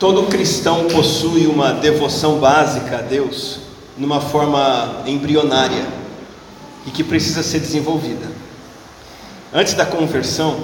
Todo 0.00 0.22
cristão 0.28 0.86
possui 0.86 1.46
uma 1.46 1.74
devoção 1.74 2.38
básica 2.38 3.00
a 3.00 3.02
Deus, 3.02 3.58
numa 3.98 4.18
forma 4.18 5.02
embrionária 5.04 5.86
e 6.86 6.90
que 6.90 7.04
precisa 7.04 7.42
ser 7.42 7.60
desenvolvida. 7.60 8.26
Antes 9.52 9.74
da 9.74 9.84
conversão, 9.84 10.56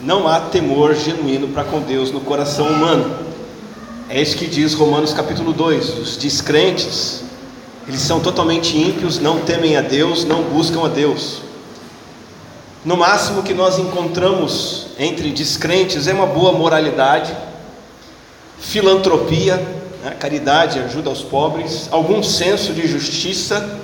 não 0.00 0.26
há 0.26 0.40
temor 0.40 0.94
genuíno 0.94 1.48
para 1.48 1.64
com 1.64 1.82
Deus 1.82 2.10
no 2.10 2.20
coração 2.20 2.66
humano. 2.66 3.14
É 4.08 4.22
isso 4.22 4.38
que 4.38 4.46
diz 4.46 4.72
Romanos 4.72 5.12
capítulo 5.12 5.52
2. 5.52 5.98
Os 5.98 6.16
descrentes, 6.16 7.24
eles 7.86 8.00
são 8.00 8.20
totalmente 8.20 8.74
ímpios, 8.74 9.18
não 9.18 9.40
temem 9.40 9.76
a 9.76 9.82
Deus, 9.82 10.24
não 10.24 10.44
buscam 10.44 10.86
a 10.86 10.88
Deus. 10.88 11.42
No 12.86 12.96
máximo 12.96 13.42
que 13.42 13.52
nós 13.52 13.78
encontramos 13.78 14.86
entre 14.98 15.30
descrentes 15.30 16.06
é 16.06 16.14
uma 16.14 16.24
boa 16.24 16.52
moralidade, 16.54 17.36
filantropia, 18.60 19.56
né, 20.02 20.10
caridade, 20.18 20.78
ajuda 20.78 21.10
aos 21.10 21.22
pobres, 21.22 21.88
algum 21.90 22.22
senso 22.22 22.72
de 22.72 22.86
justiça, 22.86 23.80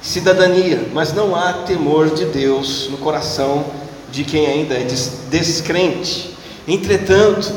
cidadania, 0.00 0.88
mas 0.92 1.12
não 1.12 1.34
há 1.34 1.52
temor 1.52 2.10
de 2.10 2.24
Deus 2.26 2.88
no 2.90 2.98
coração 2.98 3.64
de 4.10 4.24
quem 4.24 4.46
ainda 4.46 4.74
é 4.74 4.86
descrente. 5.28 6.34
Entretanto, 6.66 7.52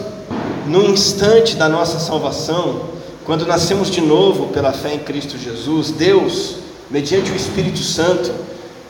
no 0.68 0.84
instante 0.86 1.56
da 1.56 1.70
nossa 1.70 2.00
salvação, 2.00 2.90
quando 3.26 3.46
nascemos 3.46 3.90
de 3.90 4.02
novo 4.02 4.48
pela 4.48 4.74
fé 4.74 4.94
em 4.94 5.00
Cristo 5.00 5.38
Jesus, 5.38 5.92
Deus, 5.92 6.56
mediante 6.90 7.32
o 7.32 7.36
Espírito 7.36 7.80
Santo, 7.80 8.34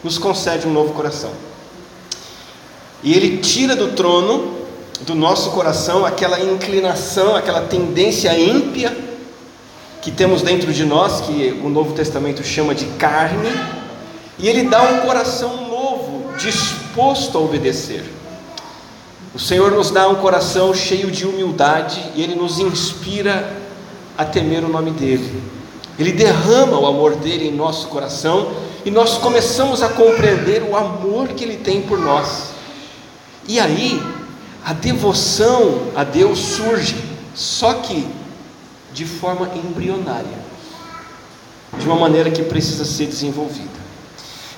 nos 0.04 0.18
concede 0.18 0.68
um 0.68 0.74
novo 0.74 0.94
coração. 0.94 1.32
E 3.04 3.14
Ele 3.14 3.38
tira 3.38 3.76
do 3.76 3.90
trono 3.90 4.61
do 5.06 5.16
nosso 5.16 5.52
coração 5.52 6.06
aquela 6.06 6.40
inclinação, 6.40 7.36
aquela 7.36 7.62
tendência 7.62 8.38
ímpia 8.38 8.96
que 10.02 10.12
temos 10.12 10.42
dentro 10.42 10.74
de 10.74 10.84
nós, 10.84 11.22
que 11.22 11.60
o 11.64 11.70
Novo 11.70 11.94
Testamento 11.94 12.44
chama 12.44 12.74
de 12.74 12.86
carne, 12.98 13.50
e 14.38 14.48
Ele 14.48 14.64
dá 14.64 14.82
um 14.82 15.02
coração 15.02 15.70
novo, 15.70 16.34
disposto 16.38 17.38
a 17.38 17.42
obedecer. 17.42 18.04
O 19.34 19.40
Senhor 19.40 19.72
nos 19.72 19.92
dá 19.92 20.08
um 20.10 20.16
coração 20.16 20.74
cheio 20.74 21.12
de 21.12 21.26
humildade 21.26 22.04
e 22.16 22.22
Ele 22.22 22.36
nos 22.36 22.60
inspira 22.60 23.56
a 24.18 24.26
temer 24.26 24.64
o 24.64 24.68
nome 24.68 24.92
dEle. 24.92 25.42
Ele 25.98 26.12
derrama 26.12 26.80
o 26.80 26.88
amor 26.88 27.16
dele 27.16 27.48
em 27.48 27.52
nosso 27.52 27.88
coração 27.88 28.52
e 28.84 28.90
nós 28.90 29.18
começamos 29.20 29.84
a 29.84 29.90
compreender 29.90 30.64
o 30.64 30.76
amor 30.76 31.30
que 31.30 31.44
Ele 31.44 31.58
tem 31.58 31.82
por 31.82 32.00
nós. 32.00 32.50
E 33.48 33.60
aí, 33.60 34.02
a 34.64 34.74
devoção 34.74 35.92
a 35.96 36.04
Deus 36.04 36.40
surge, 36.40 36.96
só 37.34 37.74
que 37.76 38.08
de 38.94 39.06
forma 39.06 39.50
embrionária, 39.56 40.40
de 41.78 41.86
uma 41.86 41.96
maneira 41.96 42.30
que 42.30 42.44
precisa 42.44 42.86
ser 42.86 43.08
desenvolvida. 43.08 43.82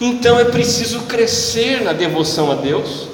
Então 0.02 0.40
é 0.40 0.46
preciso 0.46 1.02
crescer 1.02 1.82
na 1.82 1.94
devoção 1.94 2.52
a 2.52 2.56
Deus, 2.56 3.08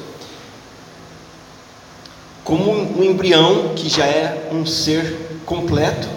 como 2.43 2.71
um 2.71 3.03
embrião 3.03 3.73
que 3.75 3.89
já 3.89 4.05
é 4.05 4.49
um 4.51 4.65
ser 4.65 5.41
completo, 5.45 6.07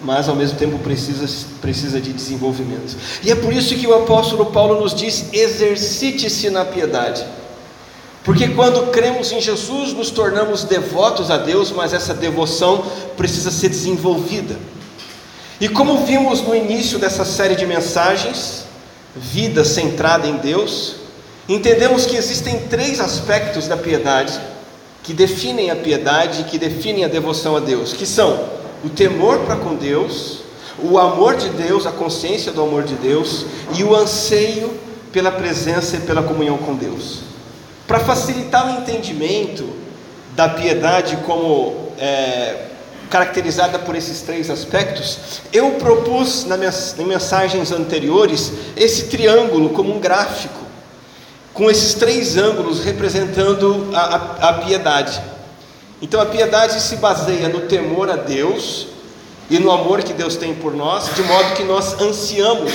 mas 0.00 0.28
ao 0.28 0.36
mesmo 0.36 0.58
tempo 0.58 0.78
precisa, 0.78 1.26
precisa 1.60 2.00
de 2.00 2.12
desenvolvimento. 2.12 2.96
E 3.22 3.30
é 3.30 3.34
por 3.34 3.52
isso 3.52 3.74
que 3.74 3.86
o 3.86 3.94
apóstolo 3.94 4.46
Paulo 4.46 4.80
nos 4.80 4.94
diz: 4.94 5.26
exercite-se 5.32 6.48
na 6.48 6.64
piedade. 6.64 7.26
Porque 8.26 8.48
quando 8.48 8.90
cremos 8.90 9.30
em 9.30 9.40
Jesus, 9.40 9.92
nos 9.92 10.10
tornamos 10.10 10.64
devotos 10.64 11.30
a 11.30 11.36
Deus, 11.36 11.70
mas 11.70 11.92
essa 11.92 12.12
devoção 12.12 12.84
precisa 13.16 13.52
ser 13.52 13.68
desenvolvida. 13.68 14.58
E 15.60 15.68
como 15.68 16.04
vimos 16.04 16.42
no 16.42 16.52
início 16.52 16.98
dessa 16.98 17.24
série 17.24 17.54
de 17.54 17.64
mensagens, 17.64 18.64
vida 19.14 19.64
centrada 19.64 20.26
em 20.26 20.38
Deus, 20.38 20.96
entendemos 21.48 22.04
que 22.04 22.16
existem 22.16 22.62
três 22.68 22.98
aspectos 22.98 23.68
da 23.68 23.76
piedade 23.76 24.38
que 25.04 25.14
definem 25.14 25.70
a 25.70 25.76
piedade 25.76 26.40
e 26.40 26.44
que 26.46 26.58
definem 26.58 27.04
a 27.04 27.08
devoção 27.08 27.54
a 27.54 27.60
Deus, 27.60 27.92
que 27.92 28.04
são 28.04 28.44
o 28.84 28.88
temor 28.88 29.38
para 29.46 29.54
com 29.54 29.76
Deus, 29.76 30.38
o 30.82 30.98
amor 30.98 31.36
de 31.36 31.48
Deus, 31.50 31.86
a 31.86 31.92
consciência 31.92 32.50
do 32.50 32.60
amor 32.60 32.82
de 32.82 32.96
Deus 32.96 33.46
e 33.78 33.84
o 33.84 33.94
anseio 33.94 34.76
pela 35.12 35.30
presença 35.30 35.96
e 35.96 36.00
pela 36.00 36.24
comunhão 36.24 36.58
com 36.58 36.74
Deus. 36.74 37.25
Para 37.96 38.04
facilitar 38.04 38.66
o 38.66 38.82
entendimento 38.82 39.66
da 40.34 40.50
piedade 40.50 41.16
como 41.24 41.92
é, 41.98 42.66
caracterizada 43.08 43.78
por 43.78 43.96
esses 43.96 44.20
três 44.20 44.50
aspectos, 44.50 45.40
eu 45.50 45.70
propus 45.76 46.44
nas 46.44 46.94
mensagens 46.98 47.72
anteriores 47.72 48.52
esse 48.76 49.04
triângulo 49.04 49.70
como 49.70 49.96
um 49.96 49.98
gráfico, 49.98 50.60
com 51.54 51.70
esses 51.70 51.94
três 51.94 52.36
ângulos 52.36 52.84
representando 52.84 53.88
a, 53.94 54.00
a, 54.00 54.48
a 54.50 54.52
piedade. 54.52 55.18
Então 56.02 56.20
a 56.20 56.26
piedade 56.26 56.78
se 56.82 56.96
baseia 56.96 57.48
no 57.48 57.60
temor 57.60 58.10
a 58.10 58.16
Deus 58.16 58.88
e 59.48 59.58
no 59.58 59.70
amor 59.70 60.02
que 60.02 60.12
Deus 60.12 60.36
tem 60.36 60.54
por 60.54 60.74
nós, 60.74 61.14
de 61.14 61.22
modo 61.22 61.54
que 61.54 61.64
nós 61.64 61.98
ansiamos, 61.98 62.72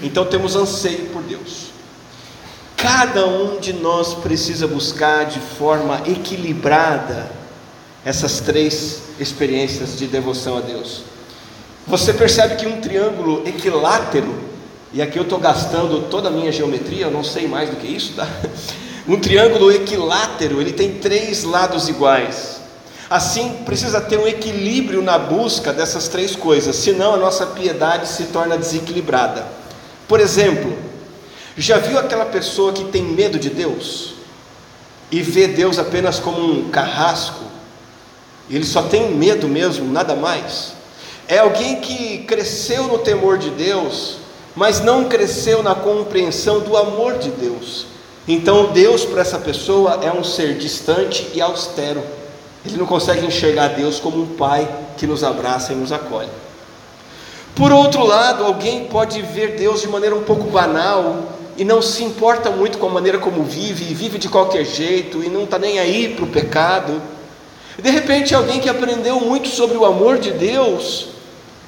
então 0.00 0.24
temos 0.24 0.54
anseio 0.54 1.06
por 1.06 1.24
Deus. 1.24 1.63
Cada 2.84 3.26
um 3.26 3.58
de 3.58 3.72
nós 3.72 4.12
precisa 4.12 4.68
buscar 4.68 5.24
de 5.24 5.40
forma 5.40 6.02
equilibrada 6.06 7.30
essas 8.04 8.40
três 8.40 9.04
experiências 9.18 9.96
de 9.96 10.06
devoção 10.06 10.58
a 10.58 10.60
Deus. 10.60 11.00
Você 11.86 12.12
percebe 12.12 12.56
que 12.56 12.66
um 12.66 12.82
triângulo 12.82 13.42
equilátero, 13.48 14.34
e 14.92 15.00
aqui 15.00 15.18
eu 15.18 15.22
estou 15.22 15.38
gastando 15.38 16.10
toda 16.10 16.28
a 16.28 16.30
minha 16.30 16.52
geometria, 16.52 17.06
eu 17.06 17.10
não 17.10 17.24
sei 17.24 17.48
mais 17.48 17.70
do 17.70 17.76
que 17.76 17.86
isso, 17.86 18.12
tá? 18.12 18.28
Um 19.08 19.18
triângulo 19.18 19.72
equilátero, 19.72 20.60
ele 20.60 20.72
tem 20.72 20.96
três 20.96 21.42
lados 21.42 21.88
iguais. 21.88 22.60
Assim, 23.08 23.62
precisa 23.64 23.98
ter 23.98 24.18
um 24.18 24.26
equilíbrio 24.26 25.00
na 25.00 25.18
busca 25.18 25.72
dessas 25.72 26.08
três 26.08 26.36
coisas, 26.36 26.76
senão 26.76 27.14
a 27.14 27.18
nossa 27.18 27.46
piedade 27.46 28.08
se 28.08 28.24
torna 28.24 28.58
desequilibrada. 28.58 29.46
Por 30.06 30.20
exemplo, 30.20 30.93
já 31.56 31.78
viu 31.78 31.98
aquela 31.98 32.26
pessoa 32.26 32.72
que 32.72 32.84
tem 32.84 33.02
medo 33.02 33.38
de 33.38 33.48
Deus 33.48 34.14
e 35.10 35.22
vê 35.22 35.46
Deus 35.46 35.78
apenas 35.78 36.18
como 36.18 36.40
um 36.40 36.70
carrasco? 36.70 37.44
Ele 38.50 38.64
só 38.64 38.82
tem 38.82 39.12
medo 39.12 39.46
mesmo, 39.46 39.90
nada 39.90 40.16
mais. 40.16 40.72
É 41.28 41.38
alguém 41.38 41.80
que 41.80 42.18
cresceu 42.18 42.84
no 42.84 42.98
temor 42.98 43.38
de 43.38 43.50
Deus, 43.50 44.16
mas 44.54 44.80
não 44.80 45.04
cresceu 45.04 45.62
na 45.62 45.74
compreensão 45.74 46.60
do 46.60 46.76
amor 46.76 47.18
de 47.18 47.30
Deus. 47.30 47.86
Então, 48.26 48.72
Deus 48.72 49.04
para 49.04 49.20
essa 49.20 49.38
pessoa 49.38 50.00
é 50.02 50.12
um 50.12 50.24
ser 50.24 50.58
distante 50.58 51.30
e 51.34 51.40
austero. 51.40 52.02
Ele 52.64 52.76
não 52.76 52.86
consegue 52.86 53.26
enxergar 53.26 53.68
Deus 53.68 54.00
como 54.00 54.22
um 54.22 54.26
pai 54.36 54.68
que 54.96 55.06
nos 55.06 55.22
abraça 55.22 55.72
e 55.72 55.76
nos 55.76 55.92
acolhe. 55.92 56.30
Por 57.54 57.70
outro 57.70 58.04
lado, 58.04 58.44
alguém 58.44 58.86
pode 58.86 59.22
ver 59.22 59.56
Deus 59.56 59.80
de 59.80 59.88
maneira 59.88 60.16
um 60.16 60.24
pouco 60.24 60.44
banal 60.50 61.33
e 61.56 61.64
não 61.64 61.80
se 61.80 62.02
importa 62.02 62.50
muito 62.50 62.78
com 62.78 62.86
a 62.86 62.90
maneira 62.90 63.18
como 63.18 63.44
vive, 63.44 63.84
e 63.90 63.94
vive 63.94 64.18
de 64.18 64.28
qualquer 64.28 64.64
jeito, 64.64 65.22
e 65.22 65.28
não 65.28 65.44
está 65.44 65.58
nem 65.58 65.78
aí 65.78 66.14
para 66.14 66.24
o 66.24 66.28
pecado. 66.28 67.00
De 67.80 67.90
repente, 67.90 68.34
alguém 68.34 68.60
que 68.60 68.68
aprendeu 68.68 69.20
muito 69.20 69.48
sobre 69.48 69.76
o 69.76 69.84
amor 69.84 70.18
de 70.18 70.30
Deus, 70.32 71.08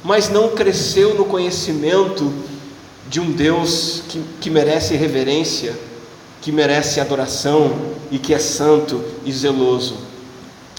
mas 0.03 0.29
não 0.29 0.51
cresceu 0.51 1.15
no 1.15 1.25
conhecimento 1.25 2.33
de 3.09 3.21
um 3.21 3.31
Deus 3.31 4.03
que, 4.09 4.23
que 4.41 4.51
merece 4.51 4.97
reverência, 4.97 5.75
que 6.41 6.53
merece 6.53 7.01
adoração 7.01 7.73
e 8.11 8.19
que 8.19 8.35
é 8.35 8.39
santo 8.39 9.03
e 9.25 9.33
zeloso. 9.33 9.99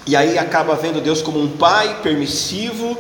E 0.06 0.16
aí 0.16 0.38
acaba 0.38 0.76
vendo 0.76 1.02
Deus 1.02 1.22
como 1.22 1.42
um 1.42 1.50
pai 1.50 2.00
permissivo, 2.02 2.98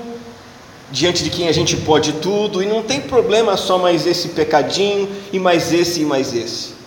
diante 0.92 1.24
de 1.24 1.30
quem 1.30 1.48
a 1.48 1.52
gente 1.52 1.76
pode 1.78 2.14
tudo, 2.14 2.64
e 2.64 2.66
não 2.66 2.82
tem 2.82 3.02
problema 3.02 3.58
só 3.58 3.78
mais 3.78 4.06
esse 4.08 4.30
pecadinho, 4.30 5.10
e 5.32 5.40
mais 5.40 5.74
esse 5.74 6.02
e 6.02 6.06
mais 6.06 6.34
esse. 6.34 6.78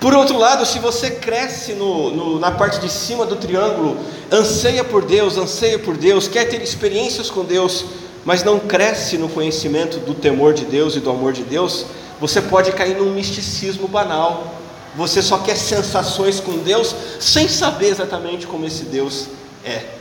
Por 0.00 0.14
outro 0.14 0.38
lado, 0.38 0.64
se 0.64 0.78
você 0.78 1.10
cresce 1.10 1.74
no, 1.74 2.10
no, 2.10 2.38
na 2.38 2.50
parte 2.50 2.80
de 2.80 2.88
cima 2.88 3.26
do 3.26 3.36
triângulo, 3.36 3.98
anseia 4.32 4.82
por 4.82 5.04
Deus, 5.04 5.36
anseia 5.36 5.78
por 5.78 5.96
Deus, 5.96 6.26
quer 6.26 6.46
ter 6.46 6.62
experiências 6.62 7.28
com 7.28 7.44
Deus, 7.44 7.84
mas 8.24 8.42
não 8.42 8.58
cresce 8.58 9.18
no 9.18 9.28
conhecimento 9.28 9.98
do 9.98 10.14
temor 10.14 10.54
de 10.54 10.64
Deus 10.64 10.96
e 10.96 11.00
do 11.00 11.10
amor 11.10 11.34
de 11.34 11.42
Deus, 11.42 11.84
você 12.18 12.40
pode 12.40 12.72
cair 12.72 12.96
num 12.96 13.12
misticismo 13.12 13.86
banal. 13.86 14.54
Você 14.96 15.22
só 15.22 15.38
quer 15.38 15.56
sensações 15.56 16.40
com 16.40 16.58
Deus 16.58 16.94
sem 17.20 17.46
saber 17.48 17.88
exatamente 17.88 18.46
como 18.46 18.66
esse 18.66 18.84
Deus 18.84 19.26
é. 19.64 19.99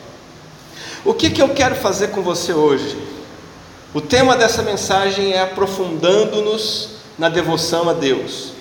O 1.06 1.14
que, 1.14 1.30
que 1.30 1.42
eu 1.42 1.50
quero 1.50 1.76
fazer 1.76 2.10
com 2.10 2.22
você 2.22 2.54
hoje? 2.54 2.98
O 3.94 4.02
tema 4.02 4.36
dessa 4.36 4.62
mensagem 4.62 5.32
é 5.32 5.42
aprofundando-nos 5.42 6.90
na 7.18 7.30
devoção 7.30 7.90
a 7.90 7.94
Deus. 7.94 8.52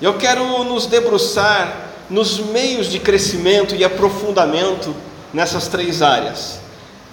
Eu 0.00 0.18
quero 0.18 0.62
nos 0.64 0.86
debruçar 0.86 1.90
nos 2.10 2.38
meios 2.38 2.88
de 2.88 2.98
crescimento 2.98 3.74
e 3.74 3.82
aprofundamento 3.82 4.94
nessas 5.32 5.68
três 5.68 6.02
áreas. 6.02 6.60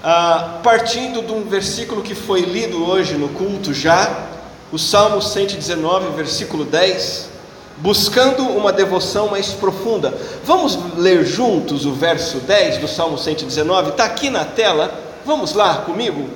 Ah, 0.04 0.60
partindo 0.62 1.22
de 1.22 1.32
um 1.32 1.44
versículo 1.44 2.02
que 2.02 2.14
foi 2.14 2.42
lido 2.42 2.86
hoje 2.86 3.14
no 3.14 3.30
culto 3.30 3.74
já, 3.74 4.28
o 4.72 4.78
Salmo 4.78 5.22
119, 5.22 6.16
versículo 6.16 6.66
10, 6.66 7.30
buscando 7.78 8.44
uma 8.44 8.72
devoção 8.72 9.30
mais 9.30 9.48
profunda. 9.48 10.14
Vamos 10.44 10.78
ler 10.98 11.26
juntos 11.26 11.86
o 11.86 11.94
verso 11.94 12.40
10 12.40 12.78
do 12.78 12.88
Salmo 12.88 13.18
119? 13.18 13.92
Está 13.92 14.06
aqui 14.06 14.30
na 14.30 14.46
tela, 14.46 14.94
vamos 15.26 15.54
lá 15.54 15.78
comigo? 15.78 16.30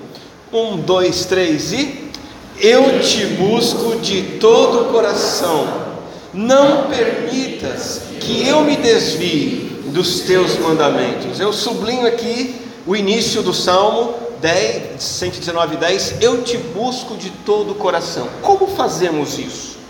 Um, 0.51 0.77
dois, 0.77 1.25
três 1.25 1.71
e. 1.71 2.09
Eu 2.59 2.99
te 2.99 3.25
busco 3.25 3.95
de 3.97 4.37
todo 4.39 4.81
o 4.81 4.91
coração, 4.91 5.67
não 6.31 6.87
permitas 6.87 8.01
que 8.19 8.47
eu 8.47 8.61
me 8.61 8.75
desvie 8.77 9.81
dos 9.87 10.21
teus 10.21 10.57
mandamentos. 10.59 11.39
Eu 11.39 11.51
sublinho 11.51 12.05
aqui 12.05 12.55
o 12.85 12.95
início 12.95 13.41
do 13.41 13.53
Salmo 13.53 14.13
10, 14.41 15.01
119, 15.01 15.77
10. 15.77 16.15
Eu 16.21 16.43
te 16.43 16.57
busco 16.57 17.15
de 17.15 17.29
todo 17.29 17.71
o 17.71 17.75
coração. 17.75 18.27
Como 18.41 18.67
fazemos 18.67 19.39
isso? 19.39 19.80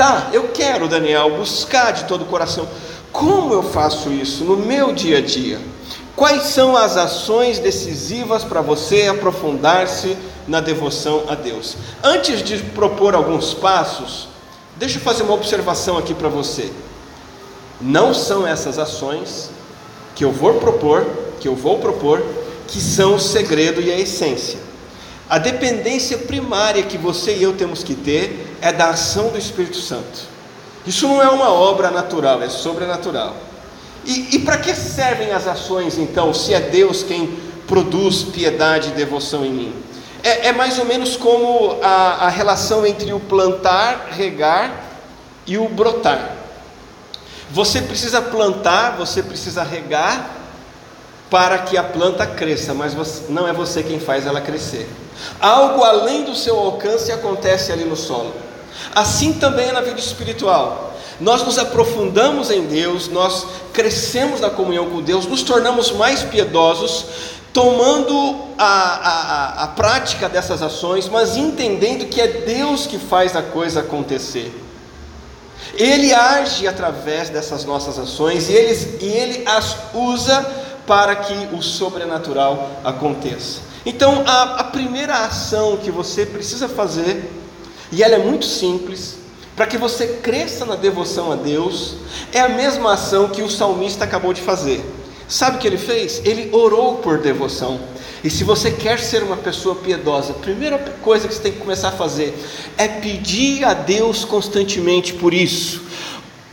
Tá, 0.00 0.30
eu 0.32 0.48
quero, 0.48 0.88
Daniel, 0.88 1.36
buscar 1.36 1.92
de 1.92 2.04
todo 2.04 2.22
o 2.22 2.24
coração. 2.24 2.66
Como 3.12 3.52
eu 3.52 3.62
faço 3.62 4.10
isso 4.10 4.44
no 4.44 4.56
meu 4.56 4.94
dia 4.94 5.18
a 5.18 5.20
dia? 5.20 5.60
Quais 6.16 6.44
são 6.44 6.74
as 6.74 6.96
ações 6.96 7.58
decisivas 7.58 8.42
para 8.42 8.62
você 8.62 9.08
aprofundar-se 9.08 10.16
na 10.48 10.58
devoção 10.58 11.24
a 11.28 11.34
Deus? 11.34 11.76
Antes 12.02 12.42
de 12.42 12.56
propor 12.56 13.14
alguns 13.14 13.52
passos, 13.52 14.26
deixa 14.76 14.96
eu 14.96 15.02
fazer 15.02 15.22
uma 15.22 15.34
observação 15.34 15.98
aqui 15.98 16.14
para 16.14 16.30
você. 16.30 16.72
Não 17.78 18.14
são 18.14 18.46
essas 18.46 18.78
ações 18.78 19.50
que 20.14 20.24
eu 20.24 20.32
vou 20.32 20.54
propor, 20.54 21.06
que 21.38 21.46
eu 21.46 21.54
vou 21.54 21.78
propor, 21.78 22.24
que 22.66 22.80
são 22.80 23.16
o 23.16 23.20
segredo 23.20 23.82
e 23.82 23.92
a 23.92 23.98
essência. 24.00 24.59
A 25.30 25.38
dependência 25.38 26.18
primária 26.18 26.82
que 26.82 26.98
você 26.98 27.36
e 27.36 27.42
eu 27.44 27.52
temos 27.52 27.84
que 27.84 27.94
ter 27.94 28.56
é 28.60 28.72
da 28.72 28.90
ação 28.90 29.28
do 29.28 29.38
Espírito 29.38 29.76
Santo. 29.76 30.28
Isso 30.84 31.06
não 31.06 31.22
é 31.22 31.28
uma 31.28 31.52
obra 31.52 31.88
natural, 31.88 32.42
é 32.42 32.48
sobrenatural. 32.48 33.36
E, 34.04 34.34
e 34.34 34.38
para 34.40 34.56
que 34.56 34.74
servem 34.74 35.30
as 35.30 35.46
ações 35.46 35.96
então, 35.96 36.34
se 36.34 36.52
é 36.52 36.58
Deus 36.58 37.04
quem 37.04 37.38
produz 37.68 38.24
piedade 38.24 38.88
e 38.88 38.92
devoção 38.92 39.46
em 39.46 39.52
mim? 39.52 39.74
É, 40.24 40.48
é 40.48 40.52
mais 40.52 40.80
ou 40.80 40.84
menos 40.84 41.16
como 41.16 41.78
a, 41.80 42.26
a 42.26 42.28
relação 42.28 42.84
entre 42.84 43.12
o 43.12 43.20
plantar, 43.20 44.08
regar 44.10 44.84
e 45.46 45.56
o 45.56 45.68
brotar. 45.68 46.38
Você 47.52 47.80
precisa 47.80 48.20
plantar, 48.20 48.96
você 48.96 49.22
precisa 49.22 49.62
regar 49.62 50.39
para 51.30 51.58
que 51.58 51.76
a 51.76 51.82
planta 51.84 52.26
cresça, 52.26 52.74
mas 52.74 52.92
você, 52.92 53.24
não 53.28 53.46
é 53.46 53.52
você 53.52 53.82
quem 53.82 54.00
faz 54.00 54.26
ela 54.26 54.40
crescer. 54.40 54.88
Algo 55.40 55.84
além 55.84 56.24
do 56.24 56.34
seu 56.34 56.58
alcance 56.58 57.12
acontece 57.12 57.70
ali 57.70 57.84
no 57.84 57.96
solo. 57.96 58.34
Assim 58.94 59.34
também 59.34 59.68
é 59.68 59.72
na 59.72 59.80
vida 59.80 60.00
espiritual. 60.00 60.94
Nós 61.20 61.44
nos 61.44 61.58
aprofundamos 61.58 62.50
em 62.50 62.62
Deus, 62.62 63.08
nós 63.08 63.46
crescemos 63.72 64.40
na 64.40 64.50
comunhão 64.50 64.90
com 64.90 65.02
Deus, 65.02 65.26
nos 65.26 65.42
tornamos 65.42 65.92
mais 65.92 66.22
piedosos, 66.22 67.04
tomando 67.52 68.36
a, 68.58 68.64
a, 68.64 69.64
a, 69.64 69.66
prática 69.68 70.28
dessas 70.28 70.62
ações, 70.62 71.08
mas 71.08 71.36
entendendo 71.36 72.06
que 72.06 72.20
é 72.20 72.26
Deus 72.26 72.86
que 72.86 72.98
faz 72.98 73.36
a 73.36 73.42
coisa 73.42 73.80
acontecer. 73.80 74.52
Ele 75.74 76.12
age 76.12 76.66
através 76.66 77.28
dessas 77.28 77.64
nossas 77.64 77.98
ações 77.98 78.48
e 78.48 78.52
ele, 78.52 78.98
e 79.00 79.06
ele 79.06 79.44
as 79.46 79.76
usa 79.92 80.59
para 80.90 81.14
que 81.14 81.54
o 81.54 81.62
sobrenatural 81.62 82.68
aconteça. 82.82 83.60
Então, 83.86 84.24
a, 84.26 84.56
a 84.56 84.64
primeira 84.64 85.24
ação 85.24 85.76
que 85.76 85.88
você 85.88 86.26
precisa 86.26 86.68
fazer, 86.68 87.30
e 87.92 88.02
ela 88.02 88.16
é 88.16 88.18
muito 88.18 88.44
simples, 88.44 89.14
para 89.54 89.68
que 89.68 89.78
você 89.78 90.18
cresça 90.20 90.64
na 90.64 90.74
devoção 90.74 91.30
a 91.30 91.36
Deus, 91.36 91.94
é 92.32 92.40
a 92.40 92.48
mesma 92.48 92.94
ação 92.94 93.28
que 93.28 93.40
o 93.40 93.48
salmista 93.48 94.02
acabou 94.02 94.32
de 94.32 94.40
fazer. 94.40 94.84
Sabe 95.28 95.58
o 95.58 95.60
que 95.60 95.68
ele 95.68 95.78
fez? 95.78 96.22
Ele 96.24 96.50
orou 96.52 96.96
por 96.96 97.18
devoção. 97.18 97.78
E 98.24 98.28
se 98.28 98.42
você 98.42 98.72
quer 98.72 98.98
ser 98.98 99.22
uma 99.22 99.36
pessoa 99.36 99.76
piedosa, 99.76 100.32
a 100.32 100.40
primeira 100.40 100.76
coisa 101.00 101.28
que 101.28 101.34
você 101.34 101.40
tem 101.40 101.52
que 101.52 101.58
começar 101.58 101.90
a 101.90 101.92
fazer 101.92 102.36
é 102.76 102.88
pedir 102.88 103.64
a 103.64 103.74
Deus 103.74 104.24
constantemente 104.24 105.12
por 105.12 105.32
isso. 105.32 105.82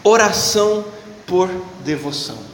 Oração 0.03 0.85
por 1.25 1.49
devoção. 1.83 2.46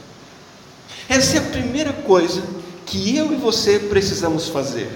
Essa 1.08 1.36
é 1.36 1.38
a 1.38 1.42
primeira 1.42 1.92
coisa 1.92 2.42
que 2.86 3.16
eu 3.16 3.32
e 3.32 3.36
você 3.36 3.78
precisamos 3.78 4.48
fazer. 4.48 4.90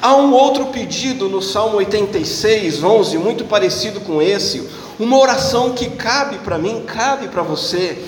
Há 0.00 0.16
um 0.16 0.32
outro 0.32 0.66
pedido 0.66 1.28
no 1.28 1.42
Salmo 1.42 1.76
86, 1.76 2.82
11, 2.82 3.18
muito 3.18 3.44
parecido 3.44 4.00
com 4.00 4.20
esse, 4.20 4.68
uma 4.98 5.18
oração 5.18 5.72
que 5.72 5.90
cabe 5.90 6.38
para 6.38 6.58
mim, 6.58 6.84
cabe 6.86 7.28
para 7.28 7.42
você. 7.42 7.98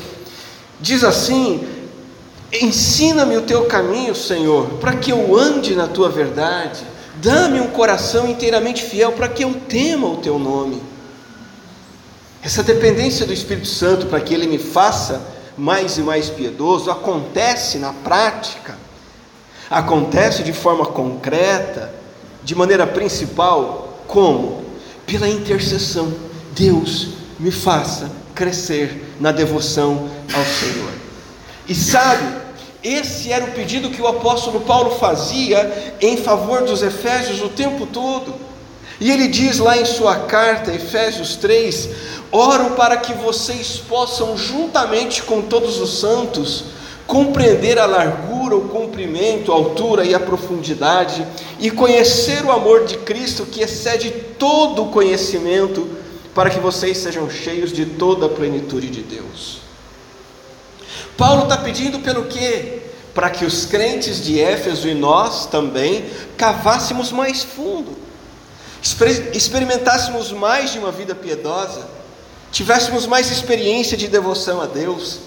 Diz 0.80 1.02
assim: 1.02 1.66
Ensina-me 2.52 3.36
o 3.36 3.42
teu 3.42 3.64
caminho, 3.66 4.14
Senhor, 4.14 4.66
para 4.80 4.94
que 4.94 5.10
eu 5.10 5.36
ande 5.36 5.74
na 5.74 5.88
tua 5.88 6.08
verdade. 6.08 6.80
Dá-me 7.16 7.60
um 7.60 7.68
coração 7.68 8.28
inteiramente 8.28 8.82
fiel 8.82 9.12
para 9.12 9.28
que 9.28 9.44
eu 9.44 9.54
tema 9.68 10.08
o 10.08 10.18
teu 10.18 10.38
nome. 10.38 10.82
Essa 12.42 12.62
dependência 12.62 13.24
do 13.24 13.32
Espírito 13.32 13.68
Santo 13.68 14.06
para 14.06 14.20
que 14.20 14.34
ele 14.34 14.46
me 14.46 14.58
faça 14.58 15.33
mais 15.56 15.96
e 15.98 16.02
mais 16.02 16.28
piedoso 16.28 16.90
acontece 16.90 17.78
na 17.78 17.92
prática, 17.92 18.76
acontece 19.70 20.42
de 20.42 20.52
forma 20.52 20.86
concreta, 20.86 21.92
de 22.42 22.54
maneira 22.54 22.86
principal, 22.86 24.02
como? 24.06 24.64
Pela 25.06 25.28
intercessão. 25.28 26.12
Deus 26.52 27.08
me 27.38 27.50
faça 27.50 28.10
crescer 28.34 29.14
na 29.20 29.32
devoção 29.32 30.08
ao 30.32 30.44
Senhor. 30.44 30.92
E 31.68 31.74
sabe, 31.74 32.24
esse 32.82 33.32
era 33.32 33.46
o 33.46 33.52
pedido 33.52 33.90
que 33.90 34.02
o 34.02 34.06
apóstolo 34.06 34.60
Paulo 34.60 34.98
fazia 34.98 35.96
em 36.00 36.18
favor 36.18 36.62
dos 36.62 36.82
Efésios 36.82 37.40
o 37.40 37.48
tempo 37.48 37.86
todo. 37.86 38.34
E 39.00 39.10
ele 39.10 39.26
diz 39.26 39.58
lá 39.58 39.76
em 39.76 39.84
sua 39.84 40.16
carta, 40.16 40.72
Efésios 40.72 41.36
3: 41.36 41.88
Oro 42.36 42.70
para 42.70 42.96
que 42.96 43.12
vocês 43.12 43.76
possam, 43.76 44.36
juntamente 44.36 45.22
com 45.22 45.40
todos 45.40 45.78
os 45.80 46.00
santos, 46.00 46.64
compreender 47.06 47.78
a 47.78 47.86
largura, 47.86 48.56
o 48.56 48.68
comprimento, 48.68 49.52
a 49.52 49.54
altura 49.54 50.04
e 50.04 50.12
a 50.16 50.18
profundidade, 50.18 51.24
e 51.60 51.70
conhecer 51.70 52.44
o 52.44 52.50
amor 52.50 52.86
de 52.86 52.98
Cristo 52.98 53.46
que 53.46 53.60
excede 53.60 54.10
todo 54.36 54.82
o 54.82 54.90
conhecimento, 54.90 55.88
para 56.34 56.50
que 56.50 56.58
vocês 56.58 56.98
sejam 56.98 57.30
cheios 57.30 57.72
de 57.72 57.86
toda 57.86 58.26
a 58.26 58.28
plenitude 58.28 58.90
de 58.90 59.02
Deus. 59.02 59.58
Paulo 61.16 61.44
está 61.44 61.58
pedindo 61.58 62.00
pelo 62.00 62.24
quê? 62.24 62.82
Para 63.14 63.30
que 63.30 63.44
os 63.44 63.64
crentes 63.64 64.20
de 64.20 64.40
Éfeso 64.40 64.88
e 64.88 64.94
nós 64.94 65.46
também 65.46 66.04
cavássemos 66.36 67.12
mais 67.12 67.44
fundo, 67.44 67.96
experimentássemos 69.32 70.32
mais 70.32 70.72
de 70.72 70.80
uma 70.80 70.90
vida 70.90 71.14
piedosa, 71.14 71.93
tivéssemos 72.54 73.04
mais 73.04 73.32
experiência 73.32 73.96
de 73.96 74.06
devoção 74.06 74.60
a 74.60 74.66
Deus, 74.66 75.18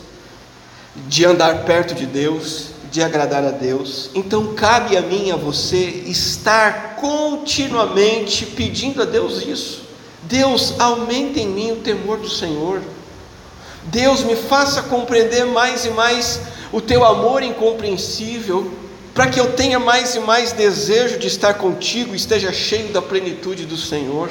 de 1.10 1.26
andar 1.26 1.66
perto 1.66 1.94
de 1.94 2.06
Deus, 2.06 2.68
de 2.90 3.04
agradar 3.04 3.44
a 3.44 3.52
Deus. 3.52 4.10
Então 4.16 4.56
cabe 4.56 4.96
a 4.96 5.02
mim 5.02 5.30
a 5.30 5.36
você 5.36 5.78
estar 6.06 6.96
continuamente 6.96 8.46
pedindo 8.46 9.02
a 9.02 9.06
Deus 9.06 9.46
isso. 9.46 9.82
Deus, 10.24 10.76
aumente 10.80 11.42
em 11.42 11.50
mim 11.50 11.72
o 11.74 11.76
temor 11.76 12.18
do 12.18 12.30
Senhor. 12.30 12.82
Deus, 13.84 14.24
me 14.24 14.38
faça 14.38 14.84
compreender 14.84 15.46
mais 15.46 15.84
e 15.84 15.90
mais 15.90 16.40
o 16.72 16.80
teu 16.80 17.04
amor 17.04 17.44
incompreensível, 17.44 18.72
para 19.14 19.28
que 19.28 19.40
eu 19.40 19.52
tenha 19.52 19.80
mais 19.80 20.16
e 20.16 20.20
mais 20.22 20.54
desejo 20.54 21.20
de 21.20 21.28
estar 21.28 21.56
contigo 21.56 22.14
e 22.14 22.18
esteja 22.18 22.54
cheio 22.54 22.88
da 22.94 23.02
plenitude 23.02 23.66
do 23.66 23.76
Senhor. 23.76 24.30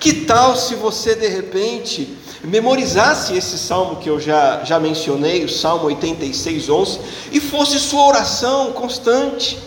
Que 0.00 0.12
tal 0.24 0.56
se 0.56 0.74
você 0.74 1.14
de 1.14 1.28
repente 1.28 2.16
memorizasse 2.42 3.36
esse 3.36 3.58
salmo 3.58 3.96
que 3.96 4.08
eu 4.08 4.18
já, 4.18 4.64
já 4.64 4.80
mencionei, 4.80 5.44
o 5.44 5.48
Salmo 5.48 5.84
86, 5.84 6.70
11, 6.70 6.98
e 7.30 7.38
fosse 7.38 7.78
sua 7.78 8.06
oração 8.06 8.72
constante? 8.72 9.58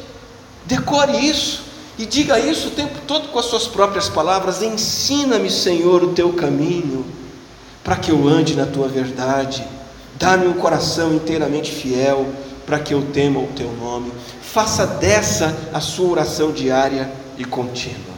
Decore 0.65 1.29
isso 1.29 1.61
e 1.99 2.05
diga 2.07 2.39
isso 2.39 2.69
o 2.69 2.71
tempo 2.71 2.99
todo 3.05 3.27
com 3.27 3.37
as 3.37 3.45
suas 3.45 3.67
próprias 3.67 4.09
palavras: 4.09 4.63
Ensina-me, 4.63 5.51
Senhor, 5.51 6.03
o 6.03 6.13
teu 6.13 6.33
caminho 6.33 7.05
para 7.83 7.95
que 7.95 8.11
eu 8.11 8.27
ande 8.27 8.55
na 8.55 8.65
tua 8.65 8.87
verdade. 8.87 9.63
Dá-me 10.15 10.47
um 10.47 10.53
coração 10.53 11.13
inteiramente 11.13 11.71
fiel, 11.71 12.27
para 12.65 12.79
que 12.79 12.93
eu 12.93 13.01
tema 13.11 13.39
o 13.39 13.47
teu 13.47 13.71
nome. 13.73 14.11
Faça 14.41 14.87
dessa 14.87 15.55
a 15.73 15.81
sua 15.81 16.09
oração 16.09 16.51
diária 16.51 17.11
e 17.37 17.43
contínua. 17.43 18.12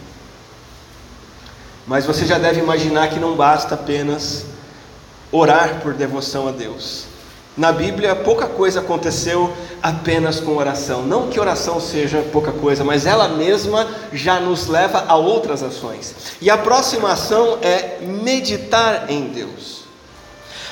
Mas 1.87 2.05
você 2.05 2.25
já 2.25 2.37
deve 2.37 2.59
imaginar 2.59 3.09
que 3.09 3.19
não 3.19 3.35
basta 3.35 3.75
apenas 3.75 4.45
orar 5.31 5.81
por 5.81 5.93
devoção 5.93 6.47
a 6.47 6.51
Deus. 6.51 7.05
Na 7.57 7.71
Bíblia, 7.71 8.13
pouca 8.15 8.47
coisa 8.47 8.81
aconteceu 8.81 9.53
apenas 9.81 10.41
com 10.41 10.57
oração. 10.57 11.03
Não 11.03 11.29
que 11.29 11.39
oração 11.39 11.79
seja 11.79 12.21
pouca 12.31 12.51
coisa, 12.51 12.83
mas 12.83 13.05
ela 13.05 13.29
mesma 13.29 13.87
já 14.11 14.41
nos 14.41 14.67
leva 14.67 15.05
a 15.07 15.15
outras 15.15 15.63
ações. 15.63 16.13
E 16.41 16.49
a 16.49 16.57
próxima 16.57 17.13
ação 17.13 17.59
é 17.61 17.99
meditar 18.01 19.09
em 19.09 19.27
Deus. 19.29 19.85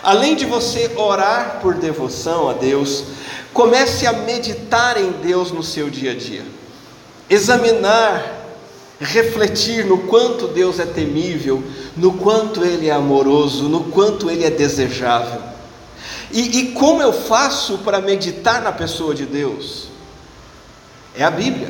Além 0.03 0.35
de 0.35 0.45
você 0.45 0.91
orar 0.97 1.59
por 1.61 1.75
devoção 1.75 2.49
a 2.49 2.53
Deus, 2.53 3.05
comece 3.53 4.05
a 4.05 4.11
meditar 4.11 4.97
em 4.97 5.11
Deus 5.11 5.51
no 5.51 5.63
seu 5.63 5.89
dia 5.89 6.11
a 6.11 6.15
dia. 6.15 6.43
Examinar, 7.29 8.42
refletir 9.03 9.85
no 9.85 9.99
quanto 9.99 10.47
Deus 10.47 10.79
é 10.79 10.85
temível, 10.85 11.63
no 11.95 12.13
quanto 12.13 12.63
Ele 12.63 12.87
é 12.87 12.91
amoroso, 12.91 13.69
no 13.69 13.85
quanto 13.85 14.29
Ele 14.29 14.43
é 14.43 14.49
desejável. 14.49 15.41
E, 16.31 16.59
e 16.59 16.71
como 16.71 17.01
eu 17.01 17.13
faço 17.13 17.79
para 17.79 18.01
meditar 18.01 18.61
na 18.61 18.71
pessoa 18.71 19.13
de 19.13 19.25
Deus? 19.25 19.89
É 21.15 21.23
a 21.23 21.29
Bíblia, 21.29 21.69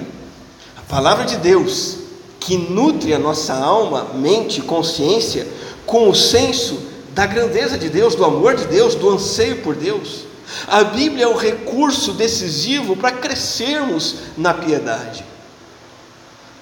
a 0.78 0.82
palavra 0.82 1.26
de 1.26 1.38
Deus, 1.38 1.98
que 2.40 2.56
nutre 2.56 3.14
a 3.14 3.20
nossa 3.20 3.54
alma, 3.54 4.12
mente, 4.14 4.62
consciência, 4.62 5.48
com 5.86 6.10
o 6.10 6.16
senso 6.16 6.80
da 7.14 7.26
grandeza 7.26 7.78
de 7.78 7.90
Deus, 7.90 8.16
do 8.16 8.24
amor 8.24 8.56
de 8.56 8.66
Deus, 8.68 8.96
do 8.96 9.10
anseio 9.10 9.58
por 9.58 9.76
Deus. 9.76 10.26
A 10.68 10.84
Bíblia 10.84 11.26
é 11.26 11.28
o 11.28 11.36
recurso 11.36 12.14
decisivo 12.14 12.96
para 12.96 13.12
crescermos 13.12 14.16
na 14.38 14.54
piedade. 14.54 15.26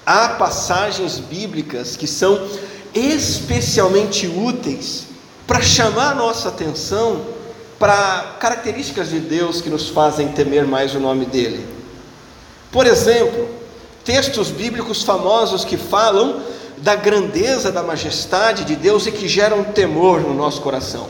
Há 0.04 0.30
passagens 0.30 1.18
bíblicas 1.18 1.96
que 1.96 2.06
são 2.06 2.48
especialmente 2.94 4.26
úteis 4.26 5.06
para 5.46 5.60
chamar 5.60 6.12
a 6.12 6.14
nossa 6.14 6.48
atenção 6.48 7.22
para 7.78 8.36
características 8.38 9.10
de 9.10 9.20
Deus 9.20 9.60
que 9.60 9.70
nos 9.70 9.88
fazem 9.88 10.28
temer 10.28 10.64
mais 10.66 10.94
o 10.94 11.00
nome 11.00 11.24
dele. 11.26 11.66
Por 12.70 12.86
exemplo, 12.86 13.48
textos 14.04 14.50
bíblicos 14.50 15.02
famosos 15.02 15.64
que 15.64 15.76
falam 15.76 16.42
da 16.78 16.96
grandeza, 16.96 17.70
da 17.70 17.82
majestade 17.82 18.64
de 18.64 18.74
Deus 18.74 19.06
e 19.06 19.12
que 19.12 19.28
geram 19.28 19.62
temor 19.62 20.20
no 20.20 20.34
nosso 20.34 20.60
coração. 20.60 21.08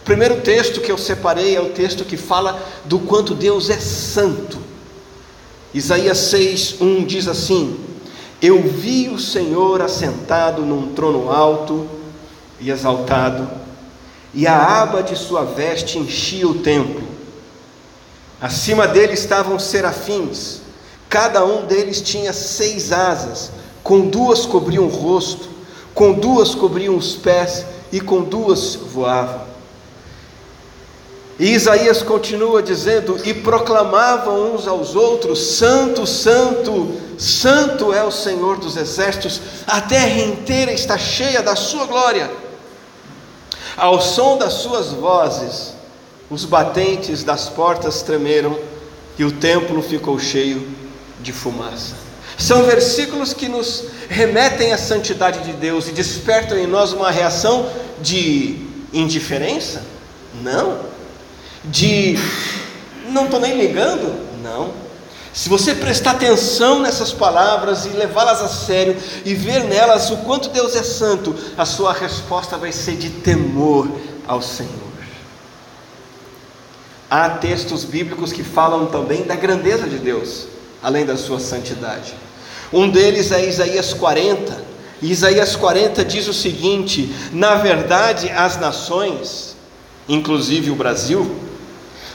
O 0.00 0.04
primeiro 0.04 0.40
texto 0.40 0.80
que 0.80 0.90
eu 0.90 0.96
separei 0.96 1.56
é 1.56 1.60
o 1.60 1.70
texto 1.70 2.04
que 2.04 2.16
fala 2.16 2.62
do 2.86 2.98
quanto 3.00 3.34
Deus 3.34 3.68
é 3.68 3.78
santo. 3.78 4.58
Isaías 5.74 6.18
6:1 6.32 7.06
diz 7.06 7.28
assim: 7.28 7.78
Eu 8.42 8.62
vi 8.62 9.08
o 9.08 9.18
Senhor 9.18 9.82
assentado 9.82 10.62
num 10.62 10.94
trono 10.94 11.30
alto 11.30 11.86
e 12.58 12.70
exaltado 12.70 13.48
e 14.32 14.46
a 14.46 14.82
aba 14.82 15.02
de 15.02 15.16
sua 15.16 15.44
veste 15.44 15.98
enchia 15.98 16.48
o 16.48 16.60
templo. 16.60 17.02
Acima 18.40 18.86
dele 18.88 19.12
estavam 19.12 19.58
serafins, 19.58 20.62
cada 21.08 21.44
um 21.44 21.66
deles 21.66 22.00
tinha 22.00 22.32
seis 22.32 22.92
asas, 22.92 23.50
com 23.82 24.08
duas 24.08 24.46
cobriam 24.46 24.84
o 24.84 24.88
rosto, 24.88 25.48
com 25.94 26.14
duas 26.14 26.54
cobriam 26.54 26.96
os 26.96 27.16
pés 27.16 27.66
e 27.92 28.00
com 28.00 28.22
duas 28.22 28.76
voavam. 28.76 29.49
E 31.40 31.54
Isaías 31.54 32.02
continua 32.02 32.62
dizendo: 32.62 33.18
E 33.24 33.32
proclamavam 33.32 34.54
uns 34.54 34.68
aos 34.68 34.94
outros: 34.94 35.56
Santo, 35.56 36.06
Santo, 36.06 36.94
Santo 37.16 37.94
é 37.94 38.04
o 38.04 38.10
Senhor 38.10 38.58
dos 38.58 38.76
exércitos, 38.76 39.40
a 39.66 39.80
terra 39.80 40.20
inteira 40.20 40.70
está 40.70 40.98
cheia 40.98 41.42
da 41.42 41.56
sua 41.56 41.86
glória. 41.86 42.30
Ao 43.74 44.02
som 44.02 44.36
das 44.36 44.52
suas 44.52 44.88
vozes, 44.88 45.72
os 46.28 46.44
batentes 46.44 47.24
das 47.24 47.48
portas 47.48 48.02
tremeram 48.02 48.58
e 49.18 49.24
o 49.24 49.32
templo 49.32 49.80
ficou 49.80 50.18
cheio 50.18 50.68
de 51.20 51.32
fumaça. 51.32 51.94
São 52.36 52.64
versículos 52.64 53.32
que 53.32 53.48
nos 53.48 53.84
remetem 54.10 54.74
à 54.74 54.78
santidade 54.78 55.40
de 55.40 55.54
Deus 55.54 55.88
e 55.88 55.92
despertam 55.92 56.58
em 56.58 56.66
nós 56.66 56.92
uma 56.92 57.10
reação 57.10 57.66
de 58.02 58.58
indiferença? 58.92 59.82
Não. 60.42 60.89
De 61.64 62.16
não 63.08 63.24
estou 63.24 63.40
nem 63.40 63.58
ligando? 63.58 64.40
Não 64.42 64.90
se 65.32 65.48
você 65.48 65.74
prestar 65.74 66.12
atenção 66.12 66.80
nessas 66.80 67.12
palavras 67.12 67.86
e 67.86 67.90
levá-las 67.90 68.42
a 68.42 68.48
sério 68.48 68.96
e 69.24 69.32
ver 69.32 69.64
nelas 69.64 70.10
o 70.10 70.18
quanto 70.18 70.48
Deus 70.48 70.74
é 70.74 70.82
santo, 70.82 71.34
a 71.56 71.64
sua 71.64 71.92
resposta 71.92 72.56
vai 72.56 72.72
ser 72.72 72.96
de 72.96 73.10
temor 73.10 73.88
ao 74.26 74.42
Senhor. 74.42 74.70
Há 77.08 77.30
textos 77.30 77.84
bíblicos 77.84 78.32
que 78.32 78.42
falam 78.42 78.86
também 78.86 79.22
da 79.22 79.36
grandeza 79.36 79.88
de 79.88 79.98
Deus, 79.98 80.48
além 80.82 81.06
da 81.06 81.16
sua 81.16 81.38
santidade. 81.38 82.14
Um 82.72 82.88
deles 82.88 83.30
é 83.30 83.48
Isaías 83.48 83.92
40. 83.92 84.70
E 85.00 85.10
Isaías 85.10 85.56
40 85.56 86.04
diz 86.04 86.28
o 86.28 86.34
seguinte: 86.34 87.12
Na 87.32 87.56
verdade, 87.56 88.28
as 88.30 88.58
nações, 88.58 89.56
inclusive 90.08 90.70
o 90.70 90.76
Brasil, 90.76 91.49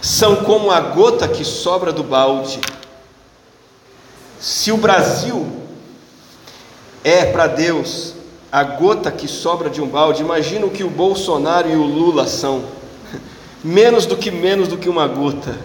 são 0.06 0.36
como 0.36 0.70
a 0.70 0.80
gota 0.80 1.28
que 1.28 1.44
sobra 1.44 1.92
do 1.92 2.04
balde 2.04 2.60
se 4.40 4.72
o 4.72 4.78
Brasil 4.78 5.48
é 7.04 7.26
para 7.26 7.48
Deus 7.48 8.14
a 8.52 8.64
gota 8.64 9.12
que 9.12 9.28
sobra 9.28 9.68
de 9.68 9.82
um 9.82 9.88
balde, 9.88 10.22
imagina 10.22 10.68
o 10.68 10.70
que 10.70 10.84
o 10.84 10.90
Bolsonaro 10.90 11.68
e 11.68 11.76
o 11.76 11.84
Lula 11.84 12.28
são. 12.28 12.66
Menos 13.64 14.06
do 14.06 14.16
que 14.16 14.30
menos 14.30 14.68
do 14.68 14.78
que 14.78 14.88
uma 14.88 15.08
gota. 15.08 15.58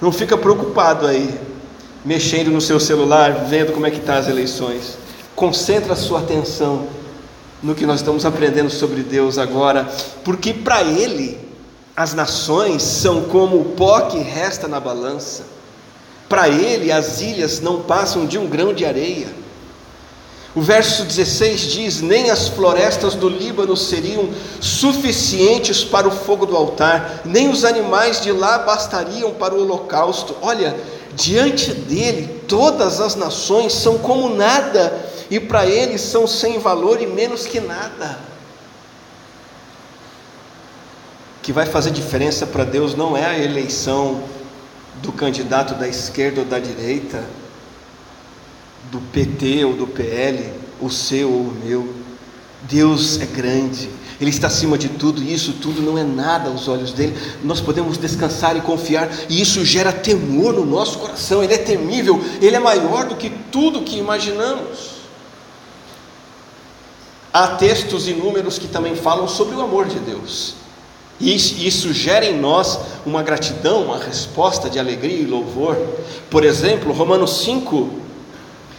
Não 0.00 0.10
fica 0.10 0.38
preocupado 0.38 1.06
aí, 1.06 1.38
mexendo 2.02 2.50
no 2.50 2.60
seu 2.60 2.80
celular, 2.80 3.44
vendo 3.50 3.72
como 3.72 3.86
é 3.86 3.90
que 3.90 3.98
estão 3.98 4.14
tá 4.14 4.20
as 4.20 4.28
eleições. 4.28 4.96
Concentra 5.36 5.92
a 5.92 5.96
sua 5.96 6.20
atenção 6.20 6.88
no 7.62 7.74
que 7.74 7.84
nós 7.84 8.00
estamos 8.00 8.24
aprendendo 8.24 8.70
sobre 8.70 9.02
Deus 9.02 9.36
agora, 9.36 9.86
porque 10.24 10.54
para 10.54 10.82
Ele 10.82 11.49
as 11.96 12.14
nações 12.14 12.82
são 12.82 13.24
como 13.24 13.60
o 13.60 13.64
pó 13.76 14.02
que 14.02 14.18
resta 14.18 14.66
na 14.66 14.80
balança 14.80 15.44
para 16.30 16.48
ele, 16.48 16.92
as 16.92 17.20
ilhas 17.20 17.58
não 17.60 17.82
passam 17.82 18.24
de 18.24 18.38
um 18.38 18.46
grão 18.46 18.72
de 18.72 18.86
areia. 18.86 19.26
O 20.54 20.62
verso 20.62 21.04
16 21.04 21.60
diz: 21.62 22.00
Nem 22.00 22.30
as 22.30 22.46
florestas 22.46 23.16
do 23.16 23.28
Líbano 23.28 23.76
seriam 23.76 24.30
suficientes 24.60 25.82
para 25.82 26.06
o 26.06 26.12
fogo 26.12 26.46
do 26.46 26.56
altar, 26.56 27.22
nem 27.24 27.48
os 27.48 27.64
animais 27.64 28.20
de 28.20 28.30
lá 28.30 28.58
bastariam 28.58 29.32
para 29.34 29.54
o 29.54 29.60
holocausto. 29.60 30.36
Olha, 30.40 30.76
diante 31.14 31.72
dele, 31.72 32.42
todas 32.46 33.00
as 33.00 33.16
nações 33.16 33.72
são 33.72 33.98
como 33.98 34.28
nada, 34.32 35.04
e 35.28 35.40
para 35.40 35.66
ele 35.66 35.98
são 35.98 36.28
sem 36.28 36.60
valor 36.60 37.02
e 37.02 37.08
menos 37.08 37.44
que 37.44 37.58
nada. 37.58 38.30
O 41.29 41.29
que 41.42 41.52
vai 41.52 41.66
fazer 41.66 41.90
diferença 41.90 42.46
para 42.46 42.64
Deus 42.64 42.94
não 42.94 43.16
é 43.16 43.26
a 43.26 43.38
eleição 43.38 44.22
do 45.02 45.12
candidato 45.12 45.74
da 45.74 45.88
esquerda 45.88 46.40
ou 46.40 46.46
da 46.46 46.58
direita, 46.58 47.24
do 48.90 49.00
PT 49.00 49.64
ou 49.64 49.74
do 49.74 49.86
PL, 49.86 50.52
o 50.80 50.90
seu 50.90 51.30
ou 51.30 51.40
o 51.40 51.56
meu. 51.64 51.94
Deus 52.62 53.18
é 53.20 53.24
grande, 53.24 53.88
Ele 54.20 54.28
está 54.28 54.48
acima 54.48 54.76
de 54.76 54.90
tudo, 54.90 55.22
e 55.22 55.32
isso 55.32 55.54
tudo 55.54 55.80
não 55.80 55.96
é 55.96 56.04
nada 56.04 56.50
aos 56.50 56.68
olhos 56.68 56.92
dele. 56.92 57.16
Nós 57.42 57.60
podemos 57.60 57.96
descansar 57.96 58.54
e 58.56 58.60
confiar, 58.60 59.08
e 59.30 59.40
isso 59.40 59.64
gera 59.64 59.92
temor 59.92 60.52
no 60.52 60.66
nosso 60.66 60.98
coração. 60.98 61.42
Ele 61.42 61.54
é 61.54 61.58
temível, 61.58 62.22
Ele 62.40 62.56
é 62.56 62.60
maior 62.60 63.06
do 63.06 63.16
que 63.16 63.30
tudo 63.50 63.82
que 63.82 63.96
imaginamos. 63.96 65.00
Há 67.32 67.48
textos 67.56 68.08
inúmeros 68.08 68.58
que 68.58 68.68
também 68.68 68.94
falam 68.94 69.26
sobre 69.26 69.54
o 69.54 69.62
amor 69.62 69.86
de 69.86 69.98
Deus. 70.00 70.54
E 71.20 71.34
isso 71.66 71.92
gera 71.92 72.24
em 72.24 72.40
nós 72.40 72.78
uma 73.04 73.22
gratidão, 73.22 73.84
uma 73.84 73.98
resposta 73.98 74.70
de 74.70 74.78
alegria 74.78 75.18
e 75.18 75.26
louvor. 75.26 75.76
Por 76.30 76.44
exemplo, 76.44 76.94
Romanos 76.94 77.42
5, 77.44 77.90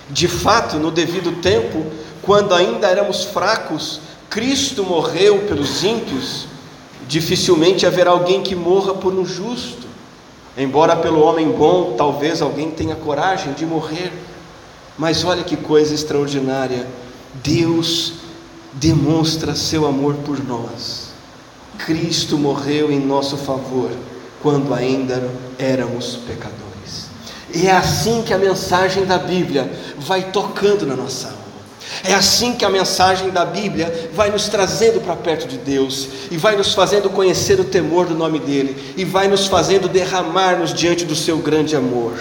de 0.09 0.27
fato, 0.27 0.77
no 0.77 0.89
devido 0.89 1.39
tempo, 1.39 1.85
quando 2.23 2.55
ainda 2.55 2.87
éramos 2.87 3.25
fracos, 3.25 4.01
Cristo 4.27 4.83
morreu 4.83 5.45
pelos 5.47 5.83
ímpios. 5.83 6.47
Dificilmente 7.07 7.85
haverá 7.85 8.09
alguém 8.09 8.41
que 8.41 8.55
morra 8.55 8.95
por 8.95 9.13
um 9.13 9.23
justo. 9.25 9.87
Embora 10.57 10.95
pelo 10.95 11.21
homem 11.21 11.47
bom, 11.51 11.93
talvez 11.95 12.41
alguém 12.41 12.71
tenha 12.71 12.95
coragem 12.95 13.53
de 13.53 13.67
morrer. 13.67 14.11
Mas 14.97 15.23
olha 15.23 15.43
que 15.43 15.55
coisa 15.55 15.93
extraordinária. 15.93 16.87
Deus 17.35 18.13
demonstra 18.73 19.55
seu 19.55 19.85
amor 19.85 20.15
por 20.25 20.43
nós 20.43 21.10
Cristo 21.85 22.37
morreu 22.37 22.91
em 22.91 22.99
nosso 22.99 23.37
favor 23.37 23.91
quando 24.41 24.73
ainda 24.73 25.29
éramos 25.57 26.17
pecadores. 26.27 26.61
E 27.53 27.67
é 27.67 27.71
assim 27.71 28.23
que 28.23 28.33
a 28.33 28.37
mensagem 28.37 29.05
da 29.05 29.17
Bíblia 29.17 29.71
vai 29.97 30.31
tocando 30.31 30.85
na 30.85 30.95
nossa 30.95 31.27
alma. 31.27 31.41
É 32.03 32.13
assim 32.13 32.53
que 32.55 32.63
a 32.63 32.69
mensagem 32.69 33.29
da 33.29 33.45
Bíblia 33.45 34.09
vai 34.13 34.31
nos 34.31 34.47
trazendo 34.47 35.01
para 35.01 35.15
perto 35.15 35.47
de 35.47 35.57
Deus 35.57 36.07
e 36.31 36.37
vai 36.37 36.55
nos 36.55 36.73
fazendo 36.73 37.09
conhecer 37.09 37.59
o 37.59 37.65
temor 37.65 38.05
do 38.05 38.15
nome 38.15 38.39
dEle 38.39 38.93
e 38.95 39.03
vai 39.03 39.27
nos 39.27 39.47
fazendo 39.47 39.89
derramar-nos 39.89 40.73
diante 40.73 41.05
do 41.05 41.15
seu 41.15 41.37
grande 41.39 41.75
amor. 41.75 42.13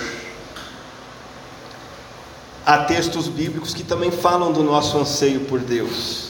Há 2.67 2.79
textos 2.85 3.29
bíblicos 3.29 3.73
que 3.73 3.83
também 3.83 4.11
falam 4.11 4.53
do 4.53 4.63
nosso 4.63 4.99
anseio 4.99 5.41
por 5.41 5.61
Deus. 5.61 6.30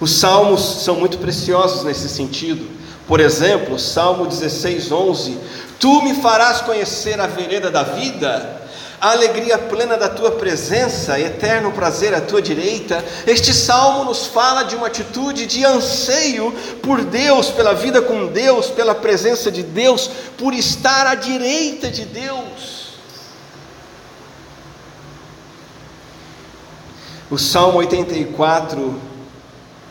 Os 0.00 0.18
salmos 0.18 0.82
são 0.84 0.96
muito 0.96 1.18
preciosos 1.18 1.84
nesse 1.84 2.08
sentido. 2.08 2.66
Por 3.06 3.20
exemplo, 3.20 3.78
Salmo 3.78 4.26
16, 4.26 4.92
11: 4.92 5.38
Tu 5.78 6.02
me 6.02 6.14
farás 6.14 6.60
conhecer 6.60 7.20
a 7.20 7.26
vereda 7.26 7.70
da 7.70 7.82
vida 7.82 8.66
a 9.00 9.10
alegria 9.10 9.58
plena 9.58 9.96
da 9.96 10.08
tua 10.08 10.32
presença, 10.32 11.20
eterno 11.20 11.72
prazer 11.72 12.14
à 12.14 12.20
tua 12.20 12.40
direita. 12.40 13.04
Este 13.26 13.52
salmo 13.52 14.04
nos 14.04 14.26
fala 14.26 14.62
de 14.62 14.74
uma 14.74 14.86
atitude 14.86 15.46
de 15.46 15.64
anseio 15.64 16.52
por 16.82 17.04
Deus, 17.04 17.50
pela 17.50 17.74
vida 17.74 18.00
com 18.00 18.26
Deus, 18.26 18.68
pela 18.68 18.94
presença 18.94 19.50
de 19.50 19.62
Deus, 19.62 20.10
por 20.38 20.54
estar 20.54 21.06
à 21.06 21.14
direita 21.14 21.90
de 21.90 22.04
Deus. 22.04 22.86
O 27.30 27.38
Salmo 27.38 27.78
84 27.78 29.15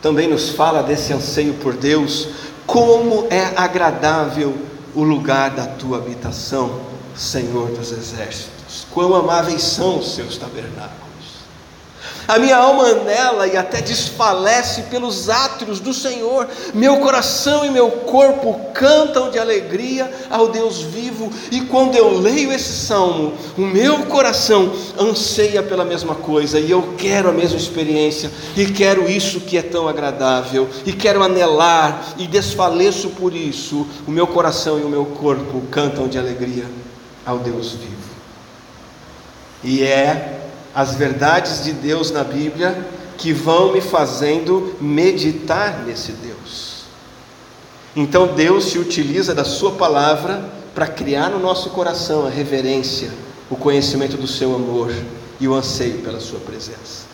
também 0.06 0.28
nos 0.28 0.50
fala 0.50 0.84
desse 0.84 1.12
anseio 1.12 1.54
por 1.54 1.74
Deus, 1.74 2.28
como 2.64 3.26
é 3.28 3.52
agradável 3.56 4.54
o 4.94 5.02
lugar 5.02 5.50
da 5.50 5.66
tua 5.66 5.98
habitação, 5.98 6.80
Senhor 7.16 7.70
dos 7.70 7.90
exércitos 7.90 8.56
quão 8.92 9.14
amáveis 9.14 9.62
são 9.62 9.98
os 9.98 10.14
seus 10.14 10.38
tabernáculos. 10.38 11.05
A 12.28 12.38
minha 12.38 12.56
alma 12.56 12.84
anela 12.84 13.46
e 13.46 13.56
até 13.56 13.80
desfalece 13.80 14.82
pelos 14.82 15.28
átrios 15.28 15.80
do 15.80 15.94
Senhor. 15.94 16.48
Meu 16.74 16.98
coração 16.98 17.64
e 17.64 17.70
meu 17.70 17.90
corpo 17.90 18.60
cantam 18.74 19.30
de 19.30 19.38
alegria 19.38 20.10
ao 20.28 20.48
Deus 20.48 20.80
vivo. 20.80 21.30
E 21.50 21.62
quando 21.62 21.96
eu 21.96 22.18
leio 22.18 22.52
esse 22.52 22.86
salmo, 22.86 23.34
o 23.56 23.62
meu 23.62 24.06
coração 24.06 24.72
anseia 24.98 25.62
pela 25.62 25.84
mesma 25.84 26.14
coisa. 26.14 26.58
E 26.58 26.70
eu 26.70 26.94
quero 26.98 27.28
a 27.28 27.32
mesma 27.32 27.58
experiência. 27.58 28.30
E 28.56 28.66
quero 28.66 29.08
isso 29.08 29.40
que 29.40 29.56
é 29.56 29.62
tão 29.62 29.88
agradável. 29.88 30.68
E 30.84 30.92
quero 30.92 31.22
anelar. 31.22 32.14
E 32.18 32.26
desfaleço 32.26 33.10
por 33.10 33.34
isso. 33.34 33.86
O 34.06 34.10
meu 34.10 34.26
coração 34.26 34.78
e 34.80 34.82
o 34.82 34.88
meu 34.88 35.04
corpo 35.04 35.62
cantam 35.70 36.08
de 36.08 36.18
alegria 36.18 36.66
ao 37.24 37.38
Deus 37.38 37.72
vivo 37.72 38.06
e 39.66 39.82
é 39.82 40.35
as 40.76 40.94
verdades 40.94 41.64
de 41.64 41.72
Deus 41.72 42.10
na 42.10 42.22
Bíblia 42.22 42.86
que 43.16 43.32
vão 43.32 43.72
me 43.72 43.80
fazendo 43.80 44.76
meditar 44.78 45.82
nesse 45.86 46.12
Deus. 46.12 46.82
Então 47.96 48.26
Deus 48.26 48.66
se 48.66 48.78
utiliza 48.78 49.34
da 49.34 49.42
Sua 49.42 49.72
palavra 49.72 50.44
para 50.74 50.86
criar 50.86 51.30
no 51.30 51.38
nosso 51.38 51.70
coração 51.70 52.26
a 52.26 52.28
reverência, 52.28 53.10
o 53.48 53.56
conhecimento 53.56 54.18
do 54.18 54.26
Seu 54.26 54.54
amor 54.54 54.92
e 55.40 55.48
o 55.48 55.54
anseio 55.54 56.02
pela 56.02 56.20
Sua 56.20 56.40
presença. 56.40 57.06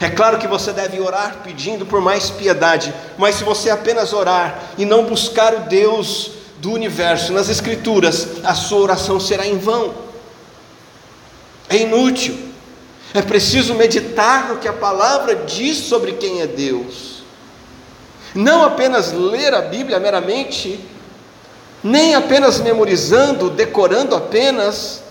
É 0.00 0.10
claro 0.10 0.38
que 0.38 0.48
você 0.48 0.72
deve 0.72 1.00
orar 1.00 1.38
pedindo 1.44 1.86
por 1.86 2.00
mais 2.00 2.30
piedade, 2.30 2.92
mas 3.16 3.36
se 3.36 3.44
você 3.44 3.70
apenas 3.70 4.12
orar 4.12 4.72
e 4.76 4.84
não 4.84 5.04
buscar 5.04 5.54
o 5.54 5.60
Deus 5.60 6.32
do 6.58 6.72
universo 6.72 7.32
nas 7.32 7.48
Escrituras, 7.48 8.26
a 8.42 8.54
sua 8.54 8.80
oração 8.80 9.20
será 9.20 9.46
em 9.46 9.56
vão 9.56 10.03
é 11.68 11.76
inútil. 11.76 12.36
É 13.12 13.22
preciso 13.22 13.74
meditar 13.74 14.48
no 14.48 14.58
que 14.58 14.66
a 14.66 14.72
palavra 14.72 15.36
diz 15.36 15.78
sobre 15.78 16.12
quem 16.12 16.40
é 16.40 16.46
Deus. 16.46 17.22
Não 18.34 18.64
apenas 18.64 19.12
ler 19.12 19.54
a 19.54 19.62
Bíblia 19.62 20.00
meramente, 20.00 20.80
nem 21.82 22.14
apenas 22.16 22.58
memorizando, 22.58 23.50
decorando 23.50 24.16
apenas, 24.16 25.02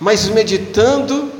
mas 0.00 0.28
meditando 0.28 1.30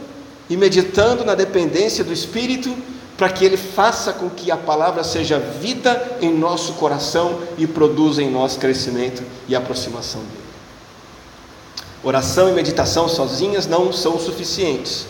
e 0.48 0.56
meditando 0.56 1.24
na 1.24 1.34
dependência 1.34 2.04
do 2.04 2.12
Espírito, 2.12 2.76
para 3.16 3.28
que 3.28 3.44
Ele 3.44 3.56
faça 3.56 4.12
com 4.12 4.30
que 4.30 4.52
a 4.52 4.56
palavra 4.56 5.02
seja 5.02 5.40
vida 5.40 6.18
em 6.20 6.32
nosso 6.32 6.74
coração 6.74 7.40
e 7.58 7.66
produza 7.66 8.22
em 8.22 8.30
nós 8.30 8.56
crescimento 8.56 9.24
e 9.48 9.56
aproximação 9.56 10.20
dele. 10.20 10.47
Oração 12.02 12.48
e 12.48 12.52
meditação 12.52 13.08
sozinhas 13.08 13.66
não 13.66 13.92
são 13.92 14.18
suficientes. 14.18 15.06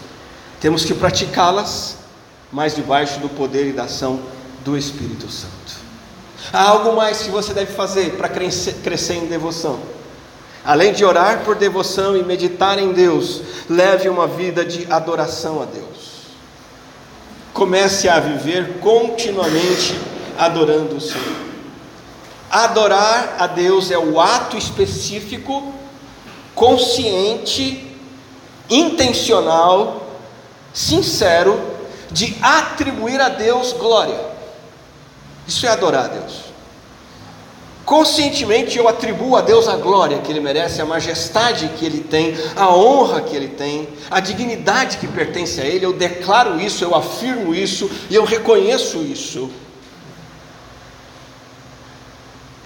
Temos 0.60 0.84
que 0.84 0.94
praticá-las, 0.94 1.98
mas 2.50 2.74
debaixo 2.74 3.20
do 3.20 3.28
poder 3.28 3.68
e 3.68 3.72
da 3.72 3.84
ação 3.84 4.20
do 4.64 4.76
Espírito 4.76 5.30
Santo. 5.30 5.52
Há 6.52 6.62
algo 6.62 6.96
mais 6.96 7.22
que 7.22 7.30
você 7.30 7.52
deve 7.52 7.72
fazer 7.72 8.12
para 8.16 8.28
crescer 8.28 9.14
em 9.14 9.26
devoção. 9.26 9.78
Além 10.64 10.92
de 10.92 11.04
orar 11.04 11.44
por 11.44 11.56
devoção 11.56 12.16
e 12.16 12.22
meditar 12.22 12.78
em 12.78 12.92
Deus, 12.92 13.42
leve 13.68 14.08
uma 14.08 14.26
vida 14.26 14.64
de 14.64 14.90
adoração 14.90 15.62
a 15.62 15.66
Deus. 15.66 16.08
Comece 17.52 18.08
a 18.08 18.18
viver 18.18 18.78
continuamente 18.80 19.98
adorando 20.38 20.96
o 20.96 21.00
Senhor. 21.00 21.48
Adorar 22.50 23.36
a 23.38 23.46
Deus 23.46 23.90
é 23.90 23.98
o 23.98 24.20
ato 24.20 24.56
específico 24.56 25.74
consciente, 26.58 27.86
intencional, 28.68 30.08
sincero 30.74 31.58
de 32.10 32.36
atribuir 32.42 33.20
a 33.20 33.28
Deus 33.28 33.72
glória. 33.72 34.18
Isso 35.46 35.64
é 35.64 35.68
adorar 35.68 36.06
a 36.06 36.08
Deus. 36.08 36.48
Conscientemente 37.84 38.76
eu 38.76 38.86
atribuo 38.86 39.36
a 39.36 39.40
Deus 39.40 39.66
a 39.66 39.76
glória 39.76 40.18
que 40.18 40.30
Ele 40.30 40.40
merece, 40.40 40.82
a 40.82 40.84
majestade 40.84 41.68
que 41.78 41.86
Ele 41.86 42.00
tem, 42.00 42.36
a 42.54 42.74
honra 42.74 43.22
que 43.22 43.34
Ele 43.34 43.48
tem, 43.48 43.88
a 44.10 44.20
dignidade 44.20 44.98
que 44.98 45.06
pertence 45.06 45.60
a 45.60 45.64
Ele. 45.64 45.86
Eu 45.86 45.92
declaro 45.92 46.60
isso, 46.60 46.84
eu 46.84 46.94
afirmo 46.94 47.54
isso 47.54 47.88
e 48.10 48.14
eu 48.14 48.24
reconheço 48.24 48.98
isso. 48.98 49.48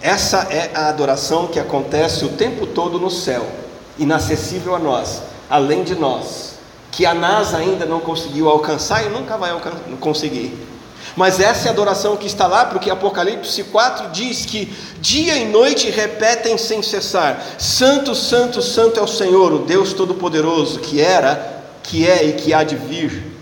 Essa 0.00 0.48
é 0.50 0.72
a 0.74 0.88
adoração 0.88 1.46
que 1.46 1.60
acontece 1.60 2.24
o 2.24 2.30
tempo 2.30 2.66
todo 2.66 2.98
no 2.98 3.10
céu 3.10 3.61
inacessível 4.02 4.74
a 4.74 4.78
nós, 4.78 5.22
além 5.48 5.82
de 5.82 5.94
nós, 5.94 6.54
que 6.90 7.06
a 7.06 7.14
NASA 7.14 7.56
ainda 7.56 7.86
não 7.86 8.00
conseguiu 8.00 8.48
alcançar 8.48 9.04
e 9.04 9.08
nunca 9.08 9.36
vai 9.36 9.50
conseguir. 10.00 10.68
Mas 11.16 11.40
essa 11.40 11.66
é 11.66 11.68
a 11.68 11.72
adoração 11.72 12.16
que 12.16 12.26
está 12.26 12.46
lá, 12.46 12.64
porque 12.64 12.90
Apocalipse 12.90 13.64
4 13.64 14.10
diz 14.10 14.46
que 14.46 14.72
dia 15.00 15.36
e 15.36 15.46
noite 15.46 15.90
repetem 15.90 16.56
sem 16.56 16.82
cessar: 16.82 17.42
Santo, 17.58 18.14
Santo, 18.14 18.62
Santo 18.62 18.98
é 18.98 19.02
o 19.02 19.08
Senhor, 19.08 19.52
o 19.52 19.58
Deus 19.58 19.92
Todo-Poderoso, 19.92 20.80
que 20.80 21.00
era, 21.00 21.64
que 21.82 22.08
é 22.08 22.24
e 22.24 22.32
que 22.34 22.54
há 22.54 22.62
de 22.62 22.76
vir. 22.76 23.32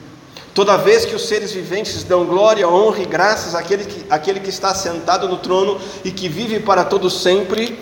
Toda 0.53 0.77
vez 0.77 1.05
que 1.05 1.14
os 1.14 1.29
seres 1.29 1.53
viventes 1.53 2.03
dão 2.03 2.25
glória, 2.25 2.68
honra 2.68 3.03
e 3.03 3.07
graças 3.07 3.55
àquele 3.55 3.85
que, 3.85 4.05
àquele 4.11 4.40
que 4.40 4.51
está 4.51 4.75
sentado 4.75 5.29
no 5.29 5.37
trono 5.37 5.81
e 6.05 6.11
que 6.11 6.29
vive 6.29 6.59
para 6.59 6.85
todo 6.85 7.09
sempre, 7.09 7.79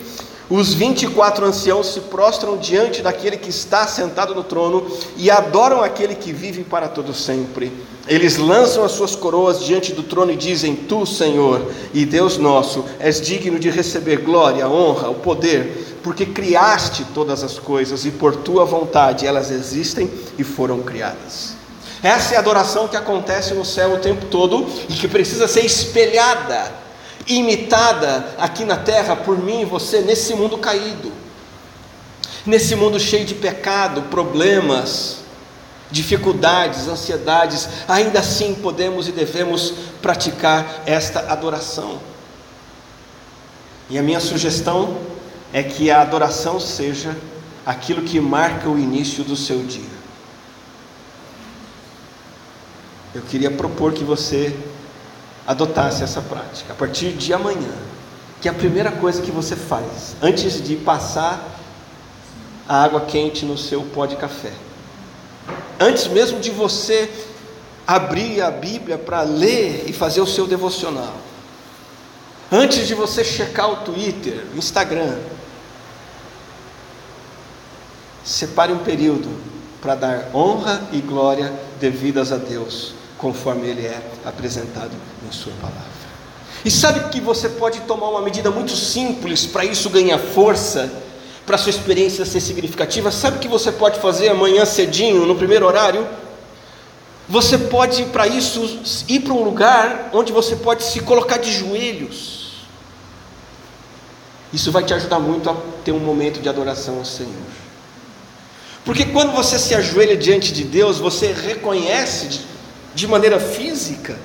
os 0.51 0.73
24 0.73 1.45
anciãos 1.45 1.93
se 1.93 2.01
prostram 2.01 2.57
diante 2.57 3.03
daquele 3.03 3.37
que 3.37 3.51
está 3.51 3.87
sentado 3.87 4.35
no 4.35 4.43
trono 4.43 4.87
e 5.17 5.31
adoram 5.31 5.83
aquele 5.83 6.15
que 6.15 6.33
vive 6.33 6.65
para 6.65 6.89
todo 6.89 7.13
sempre. 7.13 7.71
Eles 8.07 8.39
lançam 8.39 8.83
as 8.83 8.93
suas 8.93 9.15
coroas 9.15 9.63
diante 9.63 9.93
do 9.93 10.03
trono 10.03 10.33
e 10.33 10.37
dizem: 10.37 10.75
Tu, 10.75 11.05
Senhor 11.05 11.71
e 11.93 12.07
Deus 12.07 12.39
nosso, 12.39 12.83
és 12.99 13.21
digno 13.21 13.59
de 13.59 13.69
receber 13.69 14.23
glória, 14.23 14.67
honra, 14.67 15.11
o 15.11 15.17
poder, 15.17 15.99
porque 16.03 16.25
criaste 16.25 17.05
todas 17.13 17.45
as 17.45 17.59
coisas 17.59 18.07
e 18.07 18.11
por 18.11 18.35
tua 18.35 18.65
vontade 18.65 19.27
elas 19.27 19.51
existem 19.51 20.11
e 20.39 20.45
foram 20.45 20.81
criadas. 20.81 21.59
Essa 22.03 22.35
é 22.35 22.37
a 22.39 22.41
adoração 22.41 22.89
que 22.89 22.97
acontece 22.97 23.53
no 23.53 23.67
céu 23.67 23.95
o 23.95 23.99
tempo 23.99 24.25
todo 24.27 24.67
e 24.89 24.95
que 24.95 25.09
precisa 25.09 25.47
ser 25.47 25.67
espelhada 25.67 26.88
imitada 27.29 28.35
aqui 28.39 28.65
na 28.65 28.77
terra 28.77 29.15
por 29.15 29.39
mim 29.39 29.61
e 29.61 29.65
você 29.65 30.01
nesse 30.01 30.35
mundo 30.35 30.57
caído, 30.59 31.13
nesse 32.47 32.75
mundo 32.75 32.99
cheio 32.99 33.25
de 33.25 33.35
pecado, 33.35 34.03
problemas, 34.03 35.19
dificuldades, 35.91 36.89
ansiedades, 36.89 37.69
ainda 37.87 38.21
assim 38.21 38.55
podemos 38.55 39.09
e 39.09 39.13
devemos 39.13 39.73
praticar 40.01 40.83
esta 40.87 41.31
adoração. 41.31 42.01
E 43.91 43.99
a 43.99 44.03
minha 44.03 44.21
sugestão 44.21 44.99
é 45.53 45.63
que 45.63 45.91
a 45.91 46.03
adoração 46.03 46.59
seja 46.61 47.17
aquilo 47.65 48.03
que 48.03 48.21
marca 48.21 48.69
o 48.69 48.79
início 48.79 49.25
do 49.25 49.37
seu 49.37 49.63
dia. 49.63 49.99
Eu 53.15 53.23
queria 53.23 53.51
propor 53.51 53.93
que 53.93 54.05
você 54.05 54.55
adotasse 55.49 56.05
essa 56.05 56.21
prática, 56.21 56.75
a 56.75 56.77
partir 56.77 57.15
de 57.15 57.33
amanhã, 57.33 57.73
que 58.39 58.49
é 58.49 58.51
a 58.51 58.55
primeira 58.55 58.93
coisa 58.93 59.23
que 59.23 59.31
você 59.31 59.57
faz, 59.57 60.15
antes 60.21 60.63
de 60.63 60.77
passar 60.77 61.43
a 62.69 62.85
água 62.85 63.01
quente 63.01 63.47
no 63.47 63.57
seu 63.57 63.81
pó 63.83 64.05
de 64.05 64.17
café, 64.17 64.53
antes 65.81 66.07
mesmo 66.07 66.39
de 66.39 66.51
você 66.51 67.11
abrir 67.87 68.43
a 68.43 68.51
Bíblia 68.51 68.99
para 68.99 69.23
ler 69.23 69.85
e 69.87 69.93
fazer 69.95 70.21
o 70.21 70.27
seu 70.27 70.47
devocional, 70.47 71.17
antes 72.53 72.87
de 72.87 72.95
você 72.95 73.25
checar 73.25 73.71
o 73.71 73.77
Twitter, 73.77 74.45
o 74.55 74.59
Instagram, 74.59 75.17
separe 78.23 78.71
um 78.71 78.81
período 78.81 79.31
para 79.81 79.95
dar 79.95 80.29
honra 80.35 80.87
e 80.93 81.01
glória 81.01 81.51
devidas 81.81 82.33
a 82.33 82.37
Deus, 82.37 82.98
conforme 83.19 83.69
Ele 83.69 83.85
é 83.87 84.01
apresentado 84.25 84.93
em 85.29 85.33
Sua 85.33 85.53
palavra. 85.61 85.99
E 86.65 86.71
sabe 86.71 87.09
que 87.11 87.21
você 87.21 87.49
pode 87.49 87.81
tomar 87.81 88.09
uma 88.09 88.23
medida 88.23 88.51
muito 88.51 88.75
simples 88.75 89.47
para 89.47 89.65
isso 89.65 89.91
ganhar 89.91 90.19
força, 90.19 90.91
para 91.47 91.57
sua 91.57 91.71
experiência 91.71 92.25
ser 92.25 92.41
significativa? 92.41 93.11
Sabe 93.11 93.39
que 93.39 93.49
você 93.49 93.71
pode 93.71 94.01
fazer 94.01 94.29
amanhã 94.29 94.65
cedinho, 94.65 95.25
no 95.25 95.37
primeiro 95.37 95.67
horário? 95.67 96.07
Você 97.29 97.59
pode, 97.59 98.05
para 98.07 98.27
isso, 98.27 98.81
ir 99.07 99.21
para 99.21 99.35
um 99.35 99.45
lugar 99.45 100.11
onde 100.13 100.33
você 100.33 100.57
pode 100.57 100.83
se 100.83 101.01
colocar 101.01 101.37
de 101.37 101.53
joelhos. 101.53 102.67
Isso 104.53 104.73
vai 104.73 104.83
te 104.83 104.95
ajudar 104.95 105.19
muito 105.19 105.49
a 105.51 105.57
ter 105.85 105.93
um 105.93 105.99
momento 105.99 106.41
de 106.41 106.49
adoração 106.49 106.99
ao 106.99 107.05
Senhor. 107.05 107.33
Porque 108.85 109.05
quando 109.05 109.33
você 109.33 109.59
se 109.59 109.75
ajoelha 109.75 110.17
diante 110.17 110.53
de 110.53 110.65
Deus, 110.65 110.99
você 110.99 111.33
reconhece 111.33 112.41
de, 112.95 113.07
maneira 113.07 113.39
física 113.39 114.19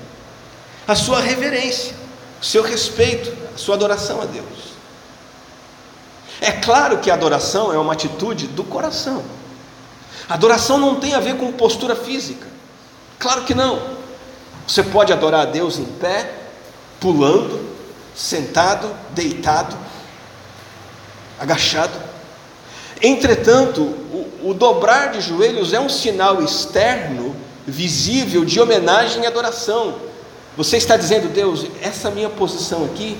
a 0.88 0.95
sua 0.95 1.19
reverência 1.19 2.04
o 2.43 2.45
seu 2.45 2.62
respeito, 2.62 3.32
a 3.56 3.58
sua 3.58 3.76
adoração 3.76 4.21
a 4.21 4.26
Deus. 4.26 4.73
É 6.41 6.52
claro 6.52 6.97
que 6.97 7.10
a 7.10 7.13
adoração 7.13 7.71
é 7.71 7.78
uma 7.78 7.93
atitude 7.93 8.47
do 8.47 8.65
coração. 8.65 9.23
adoração 10.28 10.78
não 10.78 10.99
tem 10.99 11.13
a 11.13 11.21
ver 11.21 11.38
com 11.38 11.54
postura 11.54 11.95
física. 11.95 12.45
Claro 13.17 13.43
que 13.43 13.54
não. 13.54 13.82
Você 14.67 14.84
pode 14.84 15.13
adorar 15.13 15.41
a 15.41 15.45
Deus 15.45 15.80
em 15.80 15.86
pé, 15.86 16.34
pulando, 16.99 17.65
sentado, 18.13 18.93
deitado, 19.12 19.78
agachado. 21.39 21.97
Entretanto, 23.02 23.82
o, 23.82 24.49
o 24.49 24.54
dobrar 24.54 25.12
de 25.12 25.21
joelhos 25.21 25.71
é 25.71 25.80
um 25.80 25.88
sinal 25.88 26.43
externo, 26.43 27.32
visível, 27.67 28.43
de 28.45 28.60
homenagem 28.60 29.23
e 29.23 29.28
adoração 29.28 29.95
você 30.56 30.78
está 30.78 30.95
dizendo, 30.95 31.34
Deus, 31.34 31.65
essa 31.82 32.12
minha 32.12 32.30
posição 32.30 32.86
aqui 32.86 33.17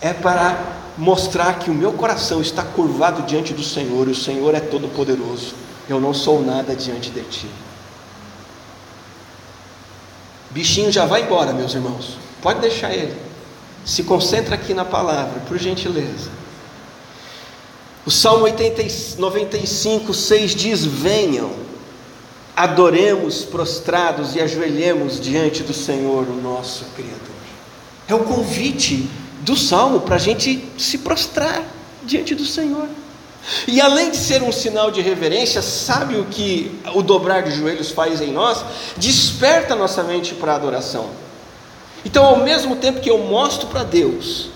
é 0.00 0.12
para 0.12 0.58
mostrar 0.98 1.60
que 1.60 1.70
o 1.70 1.74
meu 1.74 1.92
coração 1.92 2.40
está 2.40 2.62
curvado 2.62 3.22
diante 3.22 3.54
do 3.54 3.62
Senhor, 3.62 4.08
e 4.08 4.10
o 4.10 4.16
Senhor 4.16 4.52
é 4.54 4.60
todo-poderoso. 4.60 5.54
Eu 5.88 6.00
não 6.00 6.12
sou 6.12 6.44
nada 6.44 6.74
diante 6.74 7.10
de 7.10 7.22
ti. 7.22 7.48
Bichinho 10.50 10.90
já 10.90 11.04
vai 11.04 11.22
embora, 11.22 11.52
meus 11.52 11.72
irmãos. 11.74 12.18
Pode 12.42 12.60
deixar 12.60 12.92
ele. 12.92 13.16
Se 13.84 14.02
concentra 14.02 14.56
aqui 14.56 14.74
na 14.74 14.84
palavra, 14.84 15.40
por 15.46 15.58
gentileza. 15.58 16.30
O 18.04 18.10
Salmo 18.10 18.44
80, 18.44 18.82
95, 19.18 20.12
6 20.12 20.54
diz: 20.54 20.84
Venham 20.84 21.65
adoremos 22.56 23.44
prostrados 23.44 24.34
e 24.34 24.40
ajoelhemos 24.40 25.20
diante 25.20 25.62
do 25.62 25.74
Senhor, 25.74 26.26
o 26.26 26.40
nosso 26.40 26.86
Criador. 26.96 27.20
É 28.08 28.14
o 28.14 28.20
convite 28.20 29.08
do 29.42 29.54
salmo 29.54 30.00
para 30.00 30.16
a 30.16 30.18
gente 30.18 30.66
se 30.78 30.98
prostrar 30.98 31.62
diante 32.02 32.34
do 32.34 32.46
Senhor. 32.46 32.88
E 33.68 33.80
além 33.80 34.10
de 34.10 34.16
ser 34.16 34.42
um 34.42 34.50
sinal 34.50 34.90
de 34.90 35.02
reverência, 35.02 35.60
sabe 35.60 36.16
o 36.16 36.24
que 36.24 36.80
o 36.94 37.02
dobrar 37.02 37.42
de 37.42 37.52
joelhos 37.52 37.90
faz 37.90 38.20
em 38.20 38.32
nós? 38.32 38.64
Desperta 38.96 39.76
nossa 39.76 40.02
mente 40.02 40.34
para 40.34 40.52
a 40.52 40.56
adoração. 40.56 41.10
Então, 42.04 42.24
ao 42.24 42.38
mesmo 42.38 42.76
tempo 42.76 43.00
que 43.00 43.10
eu 43.10 43.18
mostro 43.18 43.68
para 43.68 43.84
Deus 43.84 44.48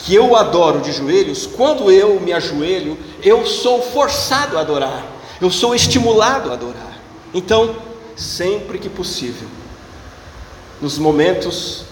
que 0.00 0.14
eu 0.14 0.34
adoro 0.34 0.80
de 0.80 0.92
joelhos, 0.92 1.46
quando 1.46 1.92
eu 1.92 2.18
me 2.20 2.32
ajoelho, 2.32 2.98
eu 3.22 3.46
sou 3.46 3.82
forçado 3.82 4.56
a 4.56 4.62
adorar, 4.62 5.04
eu 5.40 5.50
sou 5.50 5.74
estimulado 5.74 6.50
a 6.50 6.54
adorar. 6.54 6.89
Então, 7.32 7.76
sempre 8.16 8.78
que 8.78 8.88
possível, 8.88 9.48
nos 10.80 10.98
momentos 10.98 11.84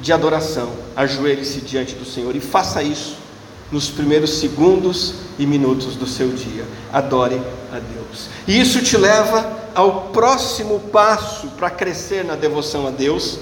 de 0.00 0.12
adoração, 0.12 0.72
ajoelhe-se 0.96 1.60
diante 1.60 1.94
do 1.94 2.04
Senhor 2.04 2.34
e 2.34 2.40
faça 2.40 2.82
isso 2.82 3.16
nos 3.70 3.88
primeiros 3.88 4.34
segundos 4.34 5.14
e 5.38 5.46
minutos 5.46 5.96
do 5.96 6.06
seu 6.06 6.28
dia. 6.28 6.66
Adore 6.92 7.40
a 7.72 7.78
Deus. 7.78 8.28
E 8.46 8.60
isso 8.60 8.82
te 8.82 8.96
leva 8.98 9.60
ao 9.74 10.08
próximo 10.08 10.78
passo 10.78 11.48
para 11.56 11.70
crescer 11.70 12.22
na 12.24 12.34
devoção 12.34 12.86
a 12.86 12.90
Deus, 12.90 13.38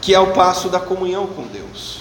que 0.00 0.14
é 0.14 0.18
o 0.18 0.32
passo 0.32 0.70
da 0.70 0.80
comunhão 0.80 1.26
com 1.26 1.42
Deus. 1.46 1.98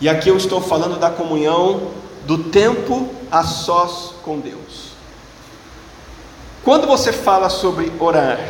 E 0.00 0.08
aqui 0.08 0.28
eu 0.28 0.36
estou 0.36 0.60
falando 0.60 0.98
da 0.98 1.10
comunhão 1.10 1.90
do 2.26 2.44
tempo 2.44 3.08
a 3.30 3.44
sós 3.44 4.12
com 4.22 4.38
Deus. 4.38 4.83
Quando 6.64 6.86
você 6.86 7.12
fala 7.12 7.50
sobre 7.50 7.92
orar, 8.00 8.40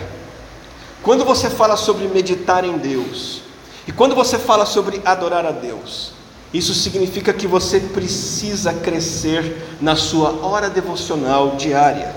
quando 1.03 1.25
você 1.25 1.51
fala 1.51 1.77
sobre 1.77 2.07
meditar 2.07 2.65
em 2.65 2.79
Deus, 2.79 3.43
e 3.89 3.93
quando 3.93 4.15
você 4.15 4.39
fala 4.39 4.65
sobre 4.65 5.03
adorar 5.05 5.45
a 5.45 5.51
Deus, 5.51 6.13
isso 6.53 6.73
significa 6.73 7.33
que 7.33 7.49
você 7.49 7.81
precisa 7.81 8.73
crescer 8.73 9.77
na 9.81 9.97
sua 9.97 10.47
hora 10.47 10.71
devocional 10.71 11.57
diária. 11.57 12.15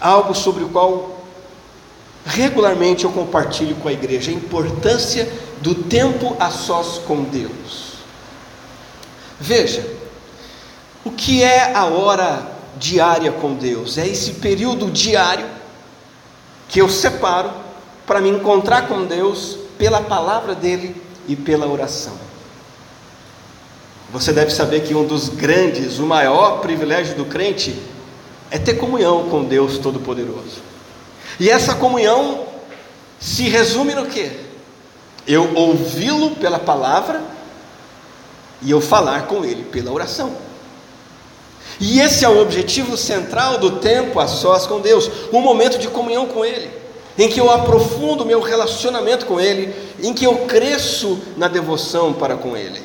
Algo 0.00 0.34
sobre 0.34 0.64
o 0.64 0.68
qual 0.68 1.24
regularmente 2.26 3.04
eu 3.04 3.12
compartilho 3.12 3.76
com 3.76 3.88
a 3.88 3.92
igreja, 3.92 4.32
a 4.32 4.34
importância 4.34 5.30
do 5.60 5.74
tempo 5.74 6.36
a 6.40 6.50
sós 6.50 6.98
com 6.98 7.22
Deus. 7.22 7.92
Veja, 9.38 9.88
o 11.04 11.12
que 11.12 11.44
é 11.44 11.72
a 11.72 11.84
hora 11.84 12.53
diária 12.78 13.32
com 13.32 13.54
Deus, 13.54 13.98
é 13.98 14.06
esse 14.06 14.32
período 14.34 14.90
diário 14.90 15.46
que 16.68 16.80
eu 16.80 16.88
separo 16.88 17.50
para 18.06 18.20
me 18.20 18.28
encontrar 18.28 18.88
com 18.88 19.04
Deus 19.04 19.58
pela 19.78 20.00
palavra 20.00 20.54
dele 20.54 21.00
e 21.28 21.34
pela 21.34 21.66
oração. 21.66 22.14
Você 24.12 24.32
deve 24.32 24.50
saber 24.50 24.82
que 24.82 24.94
um 24.94 25.04
dos 25.04 25.28
grandes, 25.28 25.98
o 25.98 26.06
maior 26.06 26.60
privilégio 26.60 27.16
do 27.16 27.24
crente 27.24 27.76
é 28.50 28.58
ter 28.58 28.74
comunhão 28.74 29.28
com 29.28 29.44
Deus 29.44 29.78
Todo-Poderoso. 29.78 30.62
E 31.40 31.50
essa 31.50 31.74
comunhão 31.74 32.46
se 33.18 33.48
resume 33.48 33.94
no 33.94 34.06
que? 34.06 34.30
Eu 35.26 35.54
ouvi-lo 35.54 36.36
pela 36.36 36.58
palavra 36.58 37.22
e 38.62 38.70
eu 38.70 38.80
falar 38.80 39.26
com 39.26 39.44
ele 39.44 39.64
pela 39.64 39.90
oração. 39.90 40.43
E 41.80 42.00
esse 42.00 42.24
é 42.24 42.28
o 42.28 42.40
objetivo 42.40 42.96
central 42.96 43.58
do 43.58 43.78
tempo 43.78 44.20
a 44.20 44.26
sós 44.26 44.66
com 44.66 44.80
Deus, 44.80 45.10
um 45.32 45.40
momento 45.40 45.78
de 45.78 45.88
comunhão 45.88 46.26
com 46.26 46.44
Ele, 46.44 46.70
em 47.18 47.28
que 47.28 47.40
eu 47.40 47.50
aprofundo 47.50 48.24
meu 48.24 48.40
relacionamento 48.40 49.26
com 49.26 49.40
Ele, 49.40 49.74
em 50.02 50.12
que 50.12 50.24
eu 50.24 50.46
cresço 50.46 51.20
na 51.36 51.48
devoção 51.48 52.12
para 52.12 52.36
com 52.36 52.56
Ele. 52.56 52.82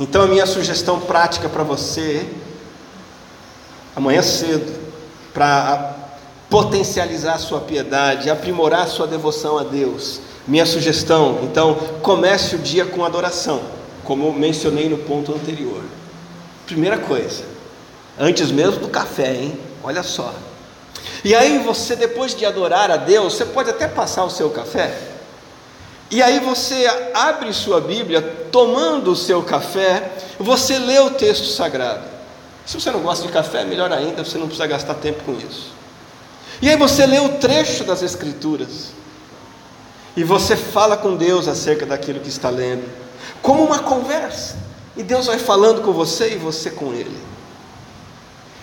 Então, 0.00 0.22
a 0.22 0.26
minha 0.26 0.46
sugestão 0.46 1.00
prática 1.00 1.48
para 1.48 1.64
você, 1.64 2.24
amanhã 3.96 4.22
cedo, 4.22 4.72
para 5.34 5.96
potencializar 6.48 7.34
a 7.34 7.38
sua 7.38 7.60
piedade, 7.60 8.30
aprimorar 8.30 8.82
a 8.82 8.86
sua 8.86 9.06
devoção 9.06 9.58
a 9.58 9.64
Deus, 9.64 10.20
minha 10.46 10.64
sugestão, 10.64 11.40
então, 11.42 11.74
comece 12.00 12.56
o 12.56 12.58
dia 12.58 12.86
com 12.86 13.04
adoração, 13.04 13.60
como 14.04 14.32
mencionei 14.32 14.88
no 14.88 14.98
ponto 14.98 15.34
anterior. 15.34 15.82
Primeira 16.68 16.98
coisa, 16.98 17.44
antes 18.18 18.50
mesmo 18.50 18.80
do 18.80 18.88
café, 18.88 19.34
hein? 19.34 19.58
Olha 19.82 20.02
só. 20.02 20.34
E 21.24 21.34
aí 21.34 21.60
você, 21.60 21.96
depois 21.96 22.34
de 22.34 22.44
adorar 22.44 22.90
a 22.90 22.98
Deus, 22.98 23.32
você 23.32 23.46
pode 23.46 23.70
até 23.70 23.88
passar 23.88 24.26
o 24.26 24.30
seu 24.30 24.50
café. 24.50 24.94
E 26.10 26.22
aí 26.22 26.38
você 26.40 26.86
abre 27.14 27.54
sua 27.54 27.80
Bíblia, 27.80 28.20
tomando 28.52 29.12
o 29.12 29.16
seu 29.16 29.42
café, 29.42 30.12
você 30.38 30.78
lê 30.78 30.98
o 30.98 31.12
texto 31.12 31.46
sagrado. 31.46 32.04
Se 32.66 32.78
você 32.78 32.90
não 32.90 33.00
gosta 33.00 33.26
de 33.26 33.32
café, 33.32 33.64
melhor 33.64 33.90
ainda, 33.90 34.22
você 34.22 34.36
não 34.36 34.46
precisa 34.46 34.66
gastar 34.66 34.92
tempo 34.96 35.24
com 35.24 35.32
isso. 35.38 35.72
E 36.60 36.68
aí 36.68 36.76
você 36.76 37.06
lê 37.06 37.18
o 37.18 37.38
trecho 37.38 37.82
das 37.82 38.02
Escrituras. 38.02 38.92
E 40.14 40.22
você 40.22 40.54
fala 40.54 40.98
com 40.98 41.16
Deus 41.16 41.48
acerca 41.48 41.86
daquilo 41.86 42.20
que 42.20 42.28
está 42.28 42.50
lendo, 42.50 42.86
como 43.40 43.64
uma 43.64 43.78
conversa. 43.78 44.67
E 44.98 45.02
Deus 45.04 45.26
vai 45.26 45.38
falando 45.38 45.80
com 45.82 45.92
você 45.92 46.32
e 46.32 46.36
você 46.36 46.70
com 46.72 46.92
Ele. 46.92 47.16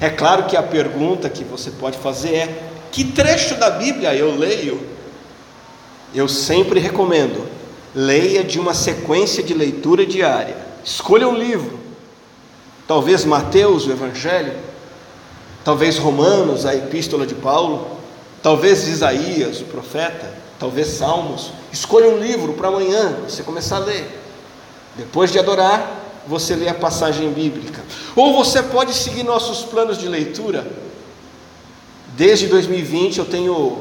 É 0.02 0.10
claro 0.10 0.43
que 0.43 0.58
a 0.58 0.62
pergunta 0.62 1.30
que 1.30 1.45
você 1.45 1.71
pode 1.71 1.98
fazer 1.98 2.36
é: 2.36 2.69
que 2.91 3.06
trecho 3.06 3.56
da 3.56 3.69
Bíblia 3.69 4.13
eu 4.13 4.36
leio? 4.36 4.86
Eu 6.13 6.28
sempre 6.28 6.78
recomendo, 6.78 7.48
leia 7.95 8.43
de 8.43 8.60
uma 8.60 8.74
sequência 8.74 9.41
de 9.41 9.54
leitura 9.54 10.06
diária. 10.06 10.58
Escolha 10.84 11.28
um 11.28 11.38
livro, 11.38 11.80
talvez 12.86 13.24
Mateus, 13.24 13.88
o 13.88 13.91
Evangelho, 13.91 14.54
talvez 15.63 15.98
Romanos, 15.98 16.65
a 16.65 16.76
epístola 16.76 17.26
de 17.26 17.34
Paulo, 17.34 17.98
talvez 18.43 18.88
Isaías, 18.89 19.62
o 19.62 19.65
profeta, 19.65 20.34
talvez 20.60 20.88
Salmos. 20.89 21.52
Escolha 21.71 22.10
um 22.10 22.17
livro 22.17 22.54
para 22.54 22.67
amanhã 22.67 23.19
você 23.26 23.41
começar 23.41 23.78
a 23.78 23.80
ler. 23.80 24.21
Depois 24.98 25.32
de 25.32 25.39
adorar, 25.39 26.05
você 26.28 26.56
lê 26.56 26.68
a 26.68 26.74
passagem 26.74 27.32
bíblica. 27.32 27.84
Ou 28.16 28.34
você 28.34 28.62
pode 28.62 28.94
seguir 28.94 29.24
nossos 29.24 29.64
planos 29.64 29.98
de 29.98 30.08
leitura. 30.08 30.66
Desde 32.16 32.48
2020 32.48 33.20
eu 33.20 33.26
tenho 33.26 33.78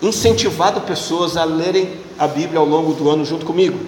incentivado 0.00 0.80
pessoas 0.82 1.36
a 1.36 1.44
lerem 1.44 1.92
a 2.18 2.26
Bíblia 2.26 2.58
ao 2.58 2.66
longo 2.66 2.92
do 2.92 3.10
ano 3.10 3.24
junto 3.24 3.44
comigo. 3.44 3.78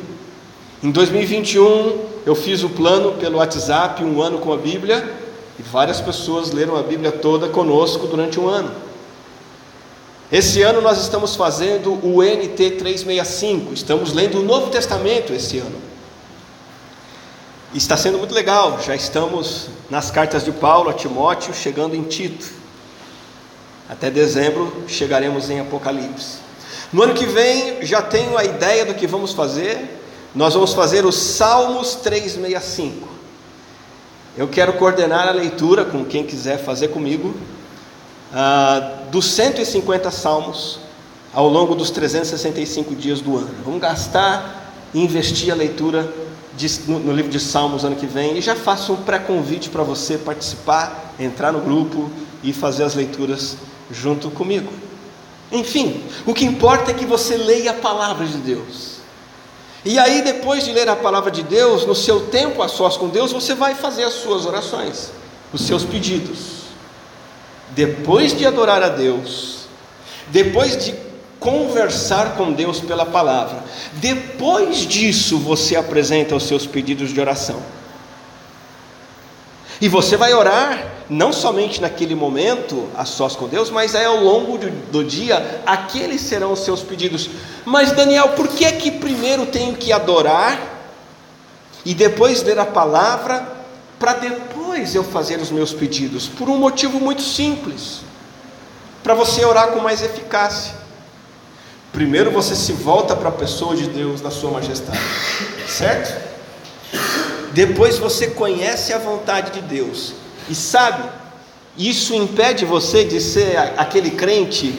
Em 0.82 0.90
2021 0.90 2.00
eu 2.26 2.34
fiz 2.34 2.62
o 2.62 2.68
plano 2.68 3.12
pelo 3.12 3.38
WhatsApp, 3.38 4.02
um 4.02 4.20
ano 4.20 4.38
com 4.38 4.52
a 4.52 4.56
Bíblia, 4.56 5.08
e 5.58 5.62
várias 5.62 6.00
pessoas 6.00 6.50
leram 6.50 6.76
a 6.76 6.82
Bíblia 6.82 7.12
toda 7.12 7.48
conosco 7.48 8.06
durante 8.06 8.38
um 8.38 8.48
ano. 8.48 8.70
Esse 10.30 10.60
ano 10.62 10.80
nós 10.80 11.00
estamos 11.00 11.36
fazendo 11.36 11.92
o 12.04 12.20
NT 12.20 12.72
365, 12.72 13.72
estamos 13.72 14.12
lendo 14.12 14.40
o 14.40 14.42
Novo 14.42 14.70
Testamento 14.70 15.32
esse 15.32 15.58
ano. 15.58 15.85
Está 17.74 17.96
sendo 17.96 18.16
muito 18.16 18.32
legal, 18.32 18.80
já 18.80 18.94
estamos 18.94 19.68
nas 19.90 20.10
cartas 20.10 20.44
de 20.44 20.52
Paulo 20.52 20.88
a 20.88 20.94
Timóteo, 20.94 21.52
chegando 21.52 21.94
em 21.94 22.04
Tito. 22.04 22.46
Até 23.88 24.10
dezembro 24.10 24.84
chegaremos 24.86 25.50
em 25.50 25.60
Apocalipse. 25.60 26.38
No 26.92 27.02
ano 27.02 27.12
que 27.12 27.26
vem 27.26 27.84
já 27.84 28.00
tenho 28.00 28.38
a 28.38 28.44
ideia 28.44 28.86
do 28.86 28.94
que 28.94 29.06
vamos 29.06 29.32
fazer. 29.32 30.00
Nós 30.34 30.54
vamos 30.54 30.74
fazer 30.74 31.04
os 31.04 31.16
Salmos 31.16 31.96
365. 31.96 33.08
Eu 34.36 34.48
quero 34.48 34.74
coordenar 34.74 35.26
a 35.28 35.32
leitura 35.32 35.84
com 35.84 36.04
quem 36.04 36.24
quiser 36.24 36.58
fazer 36.58 36.88
comigo 36.88 37.34
ah, 38.32 39.00
dos 39.10 39.26
150 39.32 40.10
salmos 40.10 40.78
ao 41.34 41.48
longo 41.48 41.74
dos 41.74 41.90
365 41.90 42.94
dias 42.94 43.20
do 43.20 43.36
ano. 43.36 43.50
Vamos 43.64 43.80
gastar 43.80 44.72
e 44.94 45.02
investir 45.02 45.52
a 45.52 45.54
leitura 45.54 46.25
de, 46.56 46.80
no, 46.88 46.98
no, 46.98 47.12
livro 47.12 47.30
de 47.30 47.38
Salmos 47.38 47.84
ano 47.84 47.96
que 47.96 48.06
vem 48.06 48.38
e 48.38 48.40
já 48.40 48.56
faço 48.56 48.94
um 48.94 49.02
pré-convite 49.02 49.68
para 49.68 49.82
você 49.82 50.16
participar, 50.16 51.14
entrar 51.18 51.52
no 51.52 51.60
grupo 51.60 52.10
e 52.42 52.52
fazer 52.52 52.84
as 52.84 52.94
leituras 52.94 53.56
junto 53.90 54.30
comigo. 54.30 54.72
Enfim, 55.52 56.02
o 56.24 56.34
que 56.34 56.44
importa 56.44 56.90
é 56.90 56.94
que 56.94 57.04
você 57.04 57.36
leia 57.36 57.72
a 57.72 57.74
palavra 57.74 58.26
de 58.26 58.38
Deus. 58.38 58.96
E 59.84 59.98
aí, 59.98 60.22
depois 60.22 60.64
de 60.64 60.72
ler 60.72 60.88
a 60.88 60.96
palavra 60.96 61.30
de 61.30 61.44
Deus, 61.44 61.86
no 61.86 61.94
seu 61.94 62.26
tempo 62.26 62.60
a 62.62 62.68
sós 62.68 62.96
com 62.96 63.08
Deus, 63.08 63.30
você 63.30 63.54
vai 63.54 63.74
fazer 63.74 64.02
as 64.02 64.14
suas 64.14 64.44
orações, 64.44 65.12
os 65.52 65.60
seus 65.60 65.84
pedidos. 65.84 66.56
Depois 67.70 68.36
de 68.36 68.44
adorar 68.44 68.82
a 68.82 68.88
Deus, 68.88 69.66
depois 70.28 70.84
de 70.84 71.05
conversar 71.38 72.36
com 72.36 72.52
Deus 72.52 72.80
pela 72.80 73.06
palavra. 73.06 73.62
Depois 73.94 74.78
disso, 74.78 75.38
você 75.38 75.76
apresenta 75.76 76.34
os 76.34 76.44
seus 76.44 76.66
pedidos 76.66 77.12
de 77.12 77.20
oração. 77.20 77.62
E 79.80 79.88
você 79.88 80.16
vai 80.16 80.32
orar, 80.32 80.92
não 81.08 81.32
somente 81.32 81.82
naquele 81.82 82.14
momento, 82.14 82.88
a 82.96 83.04
sós 83.04 83.36
com 83.36 83.46
Deus, 83.46 83.70
mas 83.70 83.94
é 83.94 84.06
ao 84.06 84.22
longo 84.22 84.56
do 84.58 85.04
dia, 85.04 85.60
aqueles 85.66 86.22
serão 86.22 86.52
os 86.52 86.60
seus 86.60 86.82
pedidos. 86.82 87.28
Mas 87.64 87.92
Daniel, 87.92 88.30
por 88.30 88.48
que 88.48 88.64
é 88.64 88.72
que 88.72 88.90
primeiro 88.90 89.44
tenho 89.46 89.76
que 89.76 89.92
adorar 89.92 90.58
e 91.84 91.94
depois 91.94 92.42
ler 92.42 92.58
a 92.58 92.64
palavra, 92.64 93.54
para 93.98 94.14
depois 94.14 94.94
eu 94.94 95.04
fazer 95.04 95.40
os 95.40 95.50
meus 95.50 95.74
pedidos? 95.74 96.26
Por 96.26 96.48
um 96.48 96.56
motivo 96.56 96.98
muito 96.98 97.20
simples: 97.20 98.00
para 99.02 99.12
você 99.12 99.44
orar 99.44 99.68
com 99.68 99.80
mais 99.80 100.00
eficácia. 100.00 100.85
Primeiro 101.96 102.30
você 102.30 102.54
se 102.54 102.72
volta 102.72 103.16
para 103.16 103.30
a 103.30 103.32
pessoa 103.32 103.74
de 103.74 103.88
Deus 103.88 104.20
na 104.20 104.30
sua 104.30 104.50
majestade, 104.50 105.00
certo? 105.66 106.14
Depois 107.54 107.96
você 107.96 108.26
conhece 108.26 108.92
a 108.92 108.98
vontade 108.98 109.52
de 109.52 109.62
Deus 109.62 110.12
e 110.46 110.54
sabe, 110.54 111.08
isso 111.74 112.14
impede 112.14 112.66
você 112.66 113.02
de 113.02 113.18
ser 113.18 113.56
aquele 113.78 114.10
crente 114.10 114.74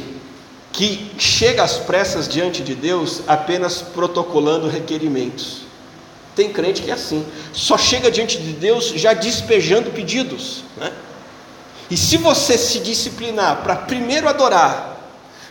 que 0.72 1.10
chega 1.18 1.64
às 1.64 1.78
pressas 1.78 2.28
diante 2.28 2.62
de 2.62 2.76
Deus 2.76 3.24
apenas 3.28 3.82
protocolando 3.82 4.68
requerimentos. 4.68 5.62
Tem 6.36 6.54
crente 6.54 6.84
que 6.84 6.92
é 6.92 6.94
assim, 6.94 7.26
só 7.52 7.80
chega 7.80 8.12
diante 8.12 8.38
de 8.38 8.54
Deus 8.54 8.90
já 8.90 9.16
despejando 9.16 9.90
pedidos. 9.90 10.66
Né? 10.78 10.94
E 11.90 11.98
se 11.98 12.16
você 12.18 12.60
se 12.60 12.78
disciplinar 12.78 13.64
para 13.64 13.76
primeiro 13.76 14.30
adorar, 14.30 14.97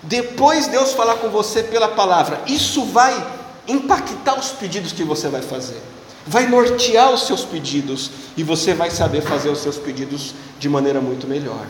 depois 0.03 0.67
Deus 0.67 0.93
falar 0.93 1.17
com 1.17 1.31
você 1.31 1.63
pela 1.63 1.89
palavra, 1.89 2.41
isso 2.47 2.85
vai 2.87 3.27
impactar 3.67 4.39
os 4.39 4.51
pedidos 4.51 4.93
que 4.93 5.03
você 5.03 5.29
vai 5.29 5.43
fazer, 5.43 5.83
vai 6.27 6.47
nortear 6.47 7.13
os 7.13 7.27
seus 7.27 7.45
pedidos. 7.45 8.11
E 8.37 8.43
você 8.43 8.75
vai 8.75 8.91
saber 8.91 9.23
fazer 9.23 9.49
os 9.49 9.61
seus 9.61 9.77
pedidos 9.77 10.35
de 10.59 10.69
maneira 10.69 11.01
muito 11.01 11.27
melhor. 11.27 11.67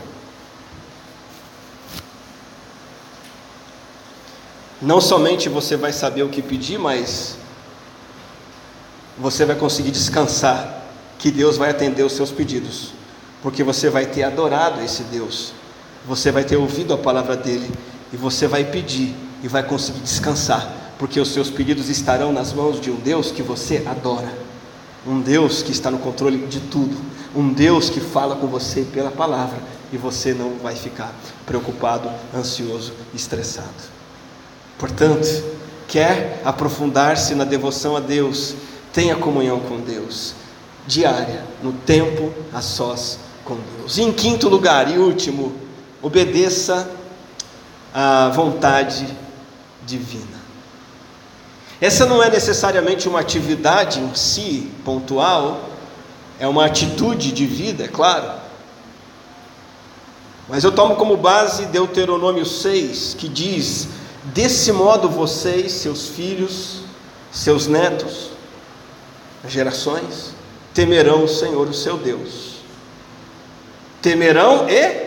Não 4.82 5.00
somente 5.00 5.48
você 5.48 5.76
vai 5.76 5.92
saber 5.92 6.22
o 6.22 6.28
que 6.28 6.42
pedir, 6.42 6.78
mas 6.78 7.36
você 9.16 9.44
vai 9.44 9.56
conseguir 9.56 9.90
descansar 9.90 10.82
que 11.18 11.30
Deus 11.30 11.56
vai 11.56 11.70
atender 11.70 12.02
os 12.02 12.12
seus 12.12 12.30
pedidos, 12.30 12.92
porque 13.42 13.64
você 13.64 13.88
vai 13.88 14.04
ter 14.04 14.22
adorado 14.22 14.82
esse 14.82 15.02
Deus, 15.04 15.52
você 16.06 16.30
vai 16.30 16.44
ter 16.44 16.56
ouvido 16.56 16.92
a 16.92 16.98
palavra 16.98 17.34
dele 17.34 17.70
e 18.12 18.16
você 18.16 18.46
vai 18.46 18.64
pedir 18.64 19.14
e 19.42 19.48
vai 19.48 19.62
conseguir 19.62 20.00
descansar, 20.00 20.94
porque 20.98 21.20
os 21.20 21.28
seus 21.28 21.50
pedidos 21.50 21.88
estarão 21.88 22.32
nas 22.32 22.52
mãos 22.52 22.80
de 22.80 22.90
um 22.90 22.96
Deus 22.96 23.30
que 23.30 23.42
você 23.42 23.82
adora, 23.86 24.32
um 25.06 25.20
Deus 25.20 25.62
que 25.62 25.72
está 25.72 25.90
no 25.90 25.98
controle 25.98 26.46
de 26.46 26.60
tudo, 26.60 26.96
um 27.34 27.52
Deus 27.52 27.90
que 27.90 28.00
fala 28.00 28.36
com 28.36 28.46
você 28.46 28.82
pela 28.82 29.10
palavra 29.10 29.58
e 29.92 29.96
você 29.96 30.32
não 30.32 30.56
vai 30.62 30.74
ficar 30.74 31.14
preocupado, 31.44 32.10
ansioso, 32.34 32.92
estressado. 33.14 33.96
Portanto, 34.78 35.44
quer 35.86 36.40
aprofundar-se 36.44 37.34
na 37.34 37.44
devoção 37.44 37.96
a 37.96 38.00
Deus, 38.00 38.54
tenha 38.92 39.16
comunhão 39.16 39.60
com 39.60 39.80
Deus, 39.80 40.34
diária, 40.86 41.44
no 41.62 41.72
tempo 41.72 42.32
a 42.52 42.60
sós 42.60 43.18
com 43.44 43.56
Deus. 43.78 43.98
E 43.98 44.02
em 44.02 44.12
quinto 44.12 44.48
lugar 44.48 44.90
e 44.90 44.98
último, 44.98 45.52
obedeça 46.02 46.90
a 47.98 48.28
vontade 48.28 49.08
divina. 49.86 50.36
Essa 51.80 52.04
não 52.04 52.22
é 52.22 52.28
necessariamente 52.28 53.08
uma 53.08 53.20
atividade 53.20 54.00
em 54.00 54.14
si, 54.14 54.70
pontual, 54.84 55.70
é 56.38 56.46
uma 56.46 56.66
atitude 56.66 57.32
de 57.32 57.46
vida, 57.46 57.84
é 57.84 57.88
claro. 57.88 58.38
Mas 60.46 60.62
eu 60.62 60.72
tomo 60.72 60.96
como 60.96 61.16
base 61.16 61.64
Deuteronômio 61.66 62.44
6, 62.44 63.14
que 63.14 63.30
diz: 63.30 63.88
Desse 64.24 64.72
modo 64.72 65.08
vocês, 65.08 65.72
seus 65.72 66.06
filhos, 66.06 66.82
seus 67.32 67.66
netos, 67.66 68.28
gerações, 69.48 70.34
temerão 70.74 71.24
o 71.24 71.28
Senhor, 71.28 71.66
o 71.66 71.74
seu 71.74 71.96
Deus. 71.96 72.56
Temerão 74.02 74.68
e 74.68 75.05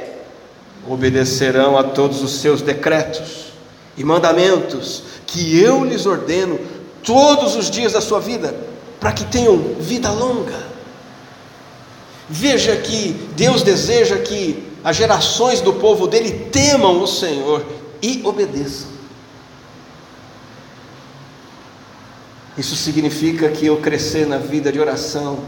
obedecerão 0.87 1.77
a 1.77 1.83
todos 1.83 2.21
os 2.21 2.39
seus 2.39 2.61
decretos 2.61 3.53
e 3.97 4.03
mandamentos 4.03 5.03
que 5.25 5.59
eu 5.59 5.83
lhes 5.83 6.05
ordeno 6.05 6.59
todos 7.03 7.55
os 7.55 7.69
dias 7.69 7.93
da 7.93 8.01
sua 8.01 8.19
vida, 8.19 8.55
para 8.99 9.11
que 9.11 9.25
tenham 9.25 9.57
vida 9.79 10.09
longa. 10.11 10.67
Veja 12.29 12.75
que 12.75 13.13
Deus 13.35 13.63
deseja 13.63 14.17
que 14.17 14.63
as 14.83 14.95
gerações 14.95 15.61
do 15.61 15.73
povo 15.73 16.07
dele 16.07 16.49
temam 16.51 17.01
o 17.01 17.07
Senhor 17.07 17.65
e 18.01 18.21
obedeçam. 18.23 18.87
Isso 22.57 22.75
significa 22.75 23.49
que 23.49 23.65
eu 23.65 23.77
crescer 23.77 24.27
na 24.27 24.37
vida 24.37 24.71
de 24.71 24.79
oração, 24.79 25.39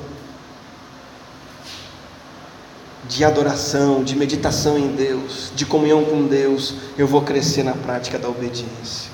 de 3.12 3.26
adoração, 3.26 4.06
de 4.06 4.15
meditação 4.15 4.78
em 4.78 4.88
Deus, 4.88 5.52
de 5.54 5.65
comunhão 5.65 6.06
com 6.06 6.28
Deus, 6.28 6.76
eu 6.97 7.06
vou 7.06 7.21
crescer 7.21 7.62
na 7.62 7.74
prática 7.74 8.17
da 8.17 8.30
obediência. 8.30 9.12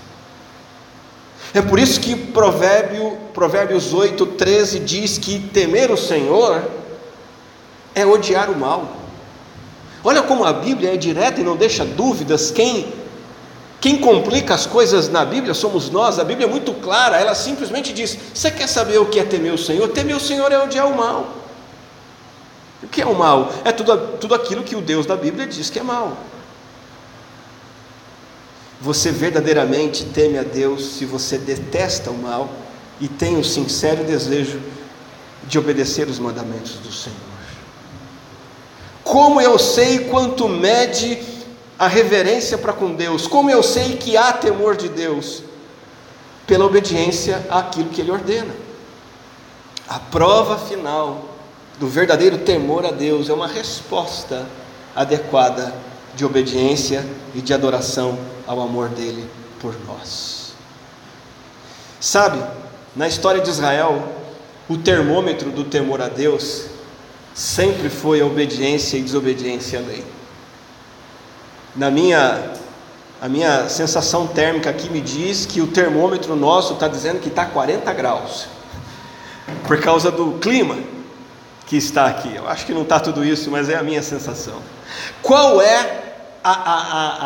É 1.52 1.64
por 1.64 1.80
isso 1.80 2.00
que 2.00 2.16
provérbio, 2.16 3.18
Provérbios 3.34 3.96
8, 3.96 4.24
13 4.24 4.80
diz 4.82 5.18
que 5.18 5.40
temer 5.40 5.90
o 5.90 5.98
Senhor 5.98 6.64
é 7.96 8.06
odiar 8.06 8.52
o 8.52 8.56
mal. 8.56 8.98
Olha 10.04 10.22
como 10.22 10.46
a 10.46 10.54
Bíblia 10.54 10.94
é 10.94 10.98
direta 10.98 11.42
e 11.42 11.44
não 11.44 11.56
deixa 11.56 11.84
dúvidas. 11.84 12.52
Quem, 12.52 12.94
quem 13.82 13.98
complica 13.98 14.54
as 14.54 14.68
coisas 14.68 15.10
na 15.10 15.26
Bíblia 15.26 15.56
somos 15.56 15.90
nós. 15.90 16.20
A 16.20 16.24
Bíblia 16.24 16.46
é 16.46 16.50
muito 16.50 16.72
clara, 16.76 17.18
ela 17.18 17.34
simplesmente 17.34 17.92
diz: 17.92 18.16
Você 18.32 18.52
quer 18.52 18.68
saber 18.68 19.00
o 19.00 19.08
que 19.08 19.20
é 19.20 19.24
temer 19.24 19.56
o 19.56 19.58
Senhor? 19.58 19.88
Temer 19.88 20.16
o 20.16 20.20
Senhor 20.20 20.52
é 20.52 20.64
odiar 20.64 20.86
o 20.86 20.96
mal. 20.96 21.47
Que 22.92 23.02
é 23.02 23.06
o 23.06 23.16
mal? 23.16 23.52
É 23.64 23.72
tudo, 23.72 24.18
tudo 24.20 24.36
aquilo 24.36 24.64
que 24.64 24.76
o 24.76 24.82
Deus 24.82 25.06
da 25.06 25.16
Bíblia 25.16 25.46
diz 25.46 25.70
que 25.70 25.80
é 25.80 25.84
mal. 25.84 26.18
Você 28.80 29.12
verdadeiramente 29.12 30.06
teme 30.06 30.38
a 30.38 30.44
Deus 30.44 30.98
se 30.98 31.06
você 31.06 31.38
detesta 31.38 32.12
o 32.12 32.18
mal 32.18 32.50
e 33.00 33.08
tem 33.08 33.38
o 33.38 33.44
sincero 33.44 34.04
desejo 34.04 34.62
de 35.48 35.58
obedecer 35.58 36.08
os 36.08 36.20
mandamentos 36.20 36.74
do 36.74 36.92
Senhor. 36.92 37.18
Como 39.04 39.40
eu 39.40 39.58
sei 39.58 40.00
quanto 40.00 40.48
mede 40.48 41.18
a 41.80 41.88
reverência 41.88 42.58
para 42.58 42.74
com 42.74 42.94
Deus? 42.94 43.26
Como 43.26 43.50
eu 43.50 43.64
sei 43.64 43.98
que 43.98 44.18
há 44.18 44.34
temor 44.34 44.76
de 44.76 44.90
Deus? 44.90 45.44
Pela 46.46 46.66
obediência 46.66 47.46
àquilo 47.50 47.90
que 47.90 48.02
Ele 48.02 48.12
ordena. 48.12 48.54
A 49.88 49.98
prova 49.98 50.58
final 50.58 51.27
do 51.80 51.88
verdadeiro 51.88 52.40
temor 52.40 52.86
a 52.86 52.92
Deus 52.92 53.30
é 53.30 53.34
uma 53.34 53.48
resposta 53.48 54.46
adequada 54.96 55.74
de 56.16 56.26
obediência 56.26 57.06
e 57.36 57.42
de 57.42 57.54
adoração 57.54 58.18
ao 58.48 58.60
amor 58.60 58.90
dele 58.90 59.30
por 59.60 59.76
nós. 59.86 60.54
Sabe, 62.00 62.44
na 62.96 63.08
história 63.08 63.42
de 63.42 63.50
Israel, 63.50 64.12
o 64.68 64.78
termômetro 64.78 65.52
do 65.52 65.64
temor 65.64 66.02
a 66.02 66.08
Deus 66.08 66.66
sempre 67.34 67.90
foi 67.90 68.22
a 68.22 68.26
obediência 68.26 68.98
e 68.98 69.02
desobediência 69.04 69.78
à 69.78 69.82
lei. 69.84 70.04
Na 71.76 71.92
minha, 71.92 72.54
a 73.22 73.30
minha 73.30 73.70
sensação 73.70 74.26
térmica 74.26 74.72
aqui 74.72 74.90
me 74.90 75.00
diz 75.00 75.46
que 75.46 75.62
o 75.62 75.68
termômetro 75.68 76.36
nosso 76.36 76.74
está 76.74 76.88
dizendo 76.88 77.20
que 77.20 77.30
está 77.30 77.46
40 77.46 77.94
graus, 77.94 78.48
por 79.68 79.80
causa 79.80 80.10
do 80.10 80.40
clima 80.40 80.97
que 81.68 81.76
está 81.76 82.08
aqui. 82.08 82.34
Eu 82.34 82.48
acho 82.48 82.66
que 82.66 82.74
não 82.74 82.82
está 82.82 83.00
tudo 83.00 83.24
isso, 83.24 83.52
mas 83.52 83.70
é 83.70 83.76
a 83.76 83.84
minha 83.84 84.02
sensação. 84.02 84.56
Qual 85.22 85.62
é 85.62 86.16
a, 86.42 86.52
a, 86.52 86.78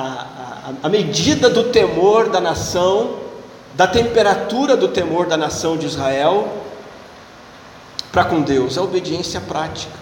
a, 0.01 0.73
a, 0.83 0.89
medida 0.89 1.47
do 1.47 1.65
temor 1.65 2.29
da 2.29 2.41
nação, 2.41 3.19
da 3.75 3.85
temperatura 3.87 4.75
do 4.75 4.87
temor 4.87 5.27
da 5.27 5.37
nação 5.37 5.77
de 5.77 5.85
Israel 5.85 6.63
para 8.11 8.25
com 8.25 8.41
Deus? 8.41 8.79
A 8.79 8.81
obediência 8.81 9.39
prática. 9.39 10.01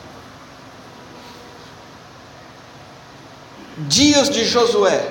Dias 3.78 4.30
de 4.30 4.46
Josué, 4.46 5.06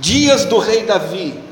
dias 0.00 0.44
do 0.44 0.58
rei 0.58 0.84
Davi, 0.84 1.42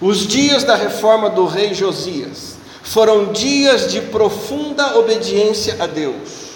os 0.00 0.26
dias 0.26 0.64
da 0.64 0.74
reforma 0.74 1.28
do 1.28 1.46
rei 1.46 1.74
Josias, 1.74 2.59
foram 2.90 3.32
dias 3.32 3.88
de 3.88 4.00
profunda 4.00 4.98
obediência 4.98 5.76
a 5.78 5.86
Deus. 5.86 6.50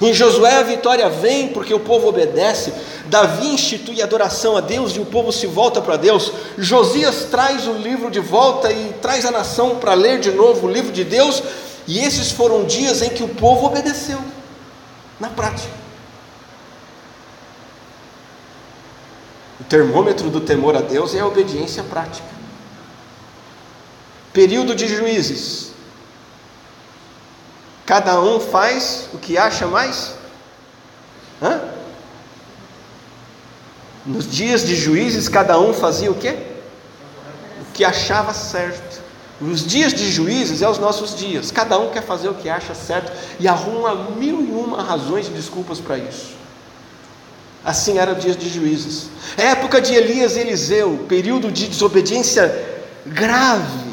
Em 0.00 0.12
Josué 0.12 0.56
a 0.56 0.62
vitória 0.64 1.08
vem 1.08 1.48
porque 1.48 1.72
o 1.72 1.78
povo 1.78 2.08
obedece. 2.08 2.72
Davi 3.06 3.46
institui 3.46 4.02
adoração 4.02 4.56
a 4.56 4.60
Deus 4.60 4.96
e 4.96 4.98
o 4.98 5.06
povo 5.06 5.30
se 5.30 5.46
volta 5.46 5.80
para 5.80 5.96
Deus. 5.96 6.32
Josias 6.58 7.28
traz 7.30 7.68
o 7.68 7.74
livro 7.74 8.10
de 8.10 8.18
volta 8.18 8.72
e 8.72 8.92
traz 9.00 9.24
a 9.24 9.30
nação 9.30 9.76
para 9.76 9.94
ler 9.94 10.18
de 10.18 10.32
novo 10.32 10.66
o 10.66 10.70
livro 10.70 10.90
de 10.90 11.04
Deus. 11.04 11.40
E 11.86 12.00
esses 12.00 12.32
foram 12.32 12.64
dias 12.64 13.00
em 13.00 13.10
que 13.10 13.22
o 13.22 13.28
povo 13.28 13.66
obedeceu, 13.66 14.18
na 15.20 15.28
prática. 15.28 15.72
O 19.60 19.64
termômetro 19.64 20.28
do 20.28 20.40
temor 20.40 20.76
a 20.76 20.80
Deus 20.80 21.14
é 21.14 21.20
a 21.20 21.26
obediência 21.26 21.84
prática. 21.84 22.39
Período 24.32 24.74
de 24.74 24.86
juízes, 24.86 25.70
Cada 27.90 28.20
um 28.20 28.38
faz 28.38 29.08
o 29.12 29.18
que 29.18 29.36
acha 29.36 29.66
mais? 29.66 30.14
Hã? 31.42 31.60
Nos 34.06 34.30
dias 34.30 34.64
de 34.64 34.76
juízes, 34.76 35.28
cada 35.28 35.58
um 35.58 35.74
fazia 35.74 36.08
o 36.08 36.14
quê? 36.14 36.36
O 37.60 37.72
que 37.72 37.84
achava 37.84 38.32
certo. 38.32 39.02
Os 39.40 39.66
dias 39.66 39.92
de 39.92 40.08
juízes 40.08 40.62
é 40.62 40.68
os 40.68 40.78
nossos 40.78 41.16
dias. 41.16 41.50
Cada 41.50 41.80
um 41.80 41.90
quer 41.90 42.04
fazer 42.04 42.28
o 42.28 42.34
que 42.34 42.48
acha 42.48 42.76
certo 42.76 43.10
e 43.40 43.48
arruma 43.48 43.92
mil 44.12 44.40
e 44.40 44.52
uma 44.52 44.84
razões 44.84 45.26
e 45.26 45.30
desculpas 45.30 45.80
para 45.80 45.98
isso. 45.98 46.36
Assim 47.64 47.98
era 47.98 48.12
o 48.12 48.14
dia 48.14 48.36
de 48.36 48.48
juízes. 48.48 49.08
época 49.36 49.80
de 49.80 49.94
Elias 49.94 50.36
e 50.36 50.38
Eliseu, 50.38 51.06
período 51.08 51.50
de 51.50 51.66
desobediência 51.66 52.54
grave. 53.04 53.89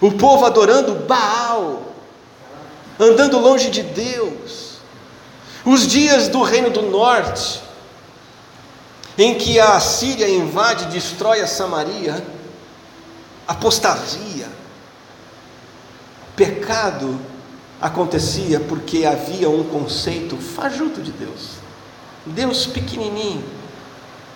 O 0.00 0.12
povo 0.12 0.44
adorando 0.44 1.06
Baal, 1.06 1.94
andando 2.98 3.38
longe 3.38 3.70
de 3.70 3.82
Deus. 3.82 4.78
Os 5.64 5.86
dias 5.86 6.28
do 6.28 6.42
reino 6.42 6.70
do 6.70 6.82
norte, 6.82 7.62
em 9.16 9.36
que 9.36 9.58
a 9.58 9.78
Síria 9.80 10.28
invade 10.28 10.84
e 10.84 10.88
destrói 10.88 11.40
a 11.40 11.46
Samaria, 11.46 12.22
apostasia, 13.46 14.48
pecado 16.36 17.18
acontecia 17.80 18.60
porque 18.60 19.04
havia 19.04 19.48
um 19.48 19.64
conceito 19.64 20.36
fajuto 20.36 21.00
de 21.00 21.12
Deus. 21.12 21.56
Deus 22.26 22.66
pequenininho. 22.66 23.44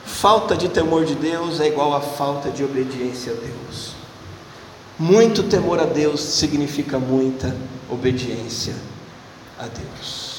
Falta 0.04 0.56
de 0.56 0.68
temor 0.68 1.04
de 1.04 1.14
Deus 1.14 1.60
é 1.60 1.66
igual 1.66 1.94
a 1.94 2.00
falta 2.00 2.50
de 2.50 2.64
obediência 2.64 3.32
a 3.32 3.36
Deus. 3.36 3.97
Muito 4.98 5.44
temor 5.44 5.78
a 5.78 5.84
Deus 5.84 6.20
significa 6.20 6.98
muita 6.98 7.54
obediência 7.88 8.74
a 9.58 9.66
Deus. 9.66 10.38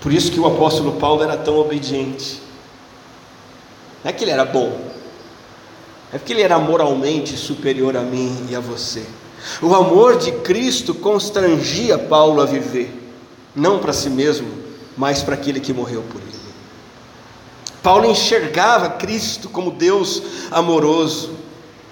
Por 0.00 0.12
isso 0.12 0.32
que 0.32 0.40
o 0.40 0.46
apóstolo 0.46 0.92
Paulo 0.94 1.22
era 1.22 1.36
tão 1.36 1.56
obediente. 1.56 2.42
Não 4.02 4.10
é 4.10 4.12
que 4.12 4.24
ele 4.24 4.30
era 4.32 4.44
bom, 4.44 4.90
é 6.12 6.18
porque 6.18 6.32
ele 6.32 6.42
era 6.42 6.58
moralmente 6.58 7.36
superior 7.36 7.96
a 7.96 8.02
mim 8.02 8.46
e 8.48 8.56
a 8.56 8.60
você. 8.60 9.04
O 9.62 9.74
amor 9.74 10.18
de 10.18 10.32
Cristo 10.32 10.94
constrangia 10.94 11.98
Paulo 11.98 12.40
a 12.40 12.46
viver, 12.46 12.92
não 13.54 13.78
para 13.78 13.92
si 13.92 14.10
mesmo, 14.10 14.48
mas 14.96 15.22
para 15.22 15.34
aquele 15.34 15.60
que 15.60 15.72
morreu 15.72 16.02
por 16.10 16.20
ele. 16.20 16.36
Paulo 17.82 18.06
enxergava 18.10 18.90
Cristo 18.90 19.48
como 19.48 19.70
Deus 19.70 20.22
amoroso, 20.50 21.35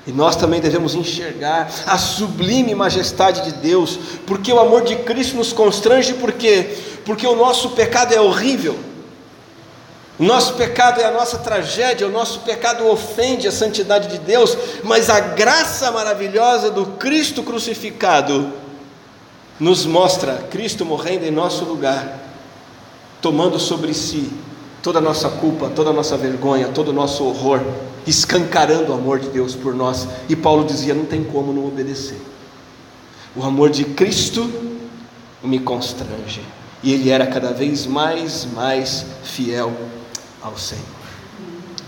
e 0.06 0.12
nós 0.12 0.36
também 0.36 0.60
devemos 0.60 0.94
enxergar 0.94 1.70
a 1.86 1.96
sublime 1.96 2.74
majestade 2.74 3.42
de 3.42 3.52
Deus, 3.52 3.98
porque 4.26 4.52
o 4.52 4.60
amor 4.60 4.82
de 4.82 4.96
Cristo 4.96 5.36
nos 5.36 5.52
constrange, 5.52 6.14
por 6.14 6.32
quê? 6.32 6.76
Porque 7.06 7.26
o 7.26 7.34
nosso 7.34 7.70
pecado 7.70 8.12
é 8.12 8.20
horrível, 8.20 8.78
o 10.18 10.22
nosso 10.22 10.54
pecado 10.54 11.00
é 11.00 11.04
a 11.04 11.10
nossa 11.10 11.38
tragédia, 11.38 12.06
o 12.06 12.10
nosso 12.10 12.40
pecado 12.40 12.86
ofende 12.86 13.48
a 13.48 13.52
santidade 13.52 14.08
de 14.08 14.18
Deus, 14.18 14.56
mas 14.82 15.08
a 15.08 15.20
graça 15.20 15.90
maravilhosa 15.90 16.70
do 16.70 16.86
Cristo 16.86 17.42
crucificado 17.42 18.52
nos 19.58 19.86
mostra 19.86 20.34
Cristo 20.50 20.84
morrendo 20.84 21.24
em 21.24 21.30
nosso 21.30 21.64
lugar, 21.64 22.20
tomando 23.22 23.58
sobre 23.58 23.94
si 23.94 24.30
toda 24.82 24.98
a 24.98 25.02
nossa 25.02 25.30
culpa, 25.30 25.70
toda 25.74 25.90
a 25.90 25.92
nossa 25.94 26.16
vergonha, 26.16 26.68
todo 26.68 26.88
o 26.88 26.92
nosso 26.92 27.24
horror 27.24 27.62
escancarando 28.06 28.92
o 28.92 28.94
amor 28.94 29.18
de 29.18 29.28
Deus 29.28 29.54
por 29.54 29.74
nós. 29.74 30.06
E 30.28 30.36
Paulo 30.36 30.64
dizia: 30.64 30.94
não 30.94 31.04
tem 31.04 31.24
como 31.24 31.52
não 31.52 31.66
obedecer. 31.66 32.20
O 33.36 33.42
amor 33.42 33.70
de 33.70 33.84
Cristo 33.84 34.50
me 35.42 35.58
constrange. 35.58 36.42
E 36.82 36.92
ele 36.92 37.10
era 37.10 37.26
cada 37.26 37.52
vez 37.52 37.86
mais, 37.86 38.46
mais 38.52 39.06
fiel 39.22 39.72
ao 40.42 40.56
Senhor. 40.56 40.84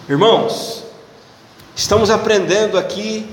Irmãos, 0.09 0.85
estamos 1.75 2.11
aprendendo 2.11 2.79
aqui 2.79 3.29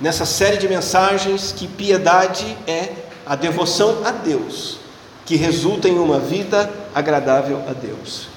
nessa 0.00 0.24
série 0.24 0.56
de 0.56 0.68
mensagens 0.68 1.52
que 1.52 1.66
piedade 1.66 2.56
é 2.66 2.92
a 3.26 3.36
devoção 3.36 3.98
a 4.04 4.10
Deus, 4.10 4.78
que 5.24 5.36
resulta 5.36 5.88
em 5.88 5.98
uma 5.98 6.18
vida 6.18 6.70
agradável 6.94 7.62
a 7.68 7.72
Deus. 7.72 8.28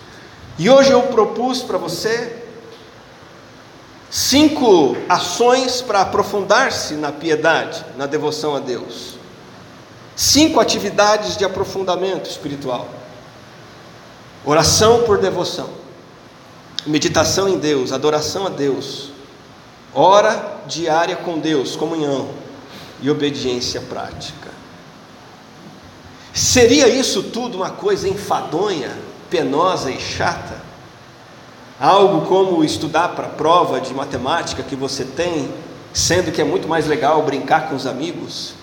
E 0.60 0.70
hoje 0.70 0.92
eu 0.92 1.04
propus 1.04 1.62
para 1.62 1.78
você 1.78 2.47
Cinco 4.10 4.96
ações 5.10 5.82
para 5.82 6.02
aprofundar-se 6.02 6.94
na 6.94 7.12
piedade, 7.12 7.84
na 7.98 8.06
devoção 8.06 8.56
a 8.56 8.60
Deus. 8.60 9.16
Cinco 10.16 10.60
atividades 10.60 11.36
de 11.36 11.44
aprofundamento 11.44 12.30
espiritual: 12.30 12.88
oração 14.46 15.04
por 15.04 15.18
devoção, 15.18 15.70
meditação 16.86 17.50
em 17.50 17.60
Deus, 17.60 17.92
adoração 17.92 18.48
a 18.48 18.50
Deus, 18.50 19.12
hora 19.94 20.58
diária 20.68 21.18
com 21.18 21.38
Deus, 21.38 21.76
comunhão 21.76 22.30
e 23.02 23.10
obediência 23.10 23.82
prática. 23.82 24.48
Seria 26.34 26.88
isso 26.88 27.24
tudo 27.24 27.58
uma 27.58 27.72
coisa 27.72 28.08
enfadonha, 28.08 28.98
penosa 29.30 29.92
e 29.92 30.00
chata? 30.00 30.67
Algo 31.80 32.26
como 32.26 32.64
estudar 32.64 33.10
para 33.10 33.28
a 33.28 33.30
prova 33.30 33.80
de 33.80 33.94
matemática 33.94 34.64
que 34.64 34.76
você 34.76 35.04
tem, 35.04 35.50
sendo 35.94 36.32
que 36.32 36.42
é 36.42 36.44
muito 36.44 36.68
mais 36.68 36.88
legal 36.88 37.22
brincar 37.22 37.70
com 37.70 37.76
os 37.76 37.86
amigos. 37.86 38.56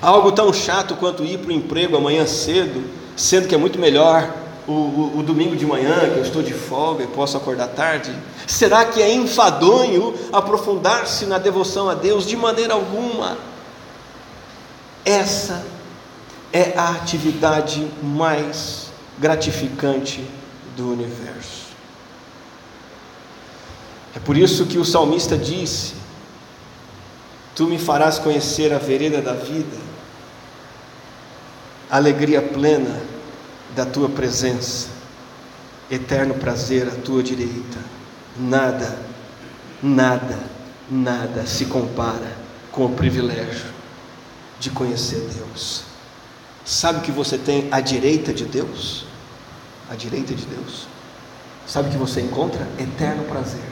Algo 0.00 0.32
tão 0.32 0.52
chato 0.52 0.96
quanto 0.96 1.24
ir 1.24 1.38
para 1.38 1.50
o 1.50 1.52
emprego 1.52 1.96
amanhã 1.96 2.26
cedo, 2.26 2.84
sendo 3.16 3.46
que 3.46 3.54
é 3.54 3.58
muito 3.58 3.78
melhor 3.78 4.32
o, 4.66 4.72
o, 4.72 5.18
o, 5.18 5.22
domingo 5.22 5.56
de 5.56 5.66
manhã, 5.66 5.98
que 6.12 6.18
eu 6.18 6.22
estou 6.22 6.42
de 6.42 6.54
folga 6.54 7.04
e 7.04 7.06
posso 7.08 7.36
acordar 7.36 7.68
tarde? 7.68 8.14
Será 8.46 8.84
que 8.84 9.02
é 9.02 9.12
enfadonho 9.12 10.14
aprofundar-se 10.32 11.26
na 11.26 11.38
devoção 11.38 11.90
a 11.90 11.94
Deus? 11.94 12.26
De 12.26 12.36
maneira 12.36 12.74
alguma. 12.74 13.36
Essa 15.04 15.64
é 16.52 16.74
a 16.76 16.90
atividade 16.90 17.86
mais 18.02 18.88
gratificante 19.18 20.24
do 20.76 20.92
universo. 20.92 21.57
É 24.14 24.18
por 24.18 24.36
isso 24.36 24.66
que 24.66 24.78
o 24.78 24.84
salmista 24.84 25.36
disse: 25.36 25.94
Tu 27.54 27.66
me 27.66 27.78
farás 27.78 28.18
conhecer 28.18 28.72
a 28.72 28.78
vereda 28.78 29.20
da 29.20 29.34
vida, 29.34 29.76
a 31.90 31.96
alegria 31.96 32.40
plena 32.40 33.00
da 33.74 33.84
tua 33.84 34.08
presença, 34.08 34.88
eterno 35.90 36.34
prazer 36.34 36.88
à 36.88 36.92
tua 36.92 37.22
direita. 37.22 37.78
Nada, 38.36 38.98
nada, 39.82 40.38
nada 40.90 41.46
se 41.46 41.66
compara 41.66 42.36
com 42.70 42.86
o 42.86 42.90
privilégio 42.90 43.66
de 44.60 44.70
conhecer 44.70 45.20
Deus. 45.36 45.82
Sabe 46.64 47.00
que 47.00 47.10
você 47.10 47.38
tem 47.38 47.68
à 47.70 47.80
direita 47.80 48.32
de 48.32 48.44
Deus? 48.44 49.04
À 49.90 49.94
direita 49.94 50.34
de 50.34 50.44
Deus. 50.44 50.86
Sabe 51.66 51.90
que 51.90 51.96
você 51.96 52.20
encontra 52.20 52.66
eterno 52.78 53.24
prazer. 53.24 53.67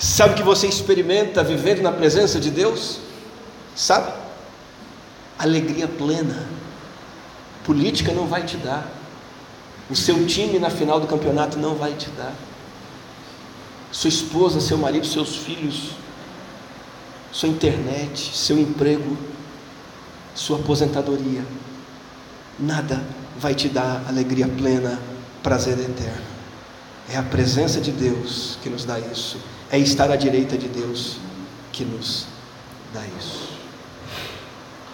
Sabe 0.00 0.32
que 0.32 0.42
você 0.42 0.66
experimenta 0.66 1.44
vivendo 1.44 1.82
na 1.82 1.92
presença 1.92 2.40
de 2.40 2.50
Deus? 2.50 3.00
Sabe? 3.76 4.10
Alegria 5.38 5.86
plena. 5.86 6.48
Política 7.64 8.10
não 8.14 8.26
vai 8.26 8.42
te 8.44 8.56
dar. 8.56 8.90
O 9.90 9.94
seu 9.94 10.26
time 10.26 10.58
na 10.58 10.70
final 10.70 10.98
do 10.98 11.06
campeonato 11.06 11.58
não 11.58 11.74
vai 11.74 11.92
te 11.92 12.08
dar. 12.10 12.32
Sua 13.92 14.08
esposa, 14.08 14.58
seu 14.58 14.78
marido, 14.78 15.06
seus 15.06 15.36
filhos, 15.36 15.90
sua 17.30 17.50
internet, 17.50 18.34
seu 18.34 18.58
emprego, 18.58 19.18
sua 20.34 20.60
aposentadoria. 20.60 21.44
Nada 22.58 23.04
vai 23.38 23.54
te 23.54 23.68
dar 23.68 24.02
alegria 24.08 24.48
plena, 24.48 24.98
prazer 25.42 25.78
eterno. 25.78 26.30
É 27.06 27.18
a 27.18 27.22
presença 27.22 27.82
de 27.82 27.92
Deus 27.92 28.58
que 28.62 28.70
nos 28.70 28.86
dá 28.86 28.98
isso. 28.98 29.38
É 29.72 29.78
estar 29.78 30.10
à 30.10 30.16
direita 30.16 30.58
de 30.58 30.68
Deus 30.68 31.18
que 31.72 31.84
nos 31.84 32.26
dá 32.92 33.02
isso. 33.18 33.49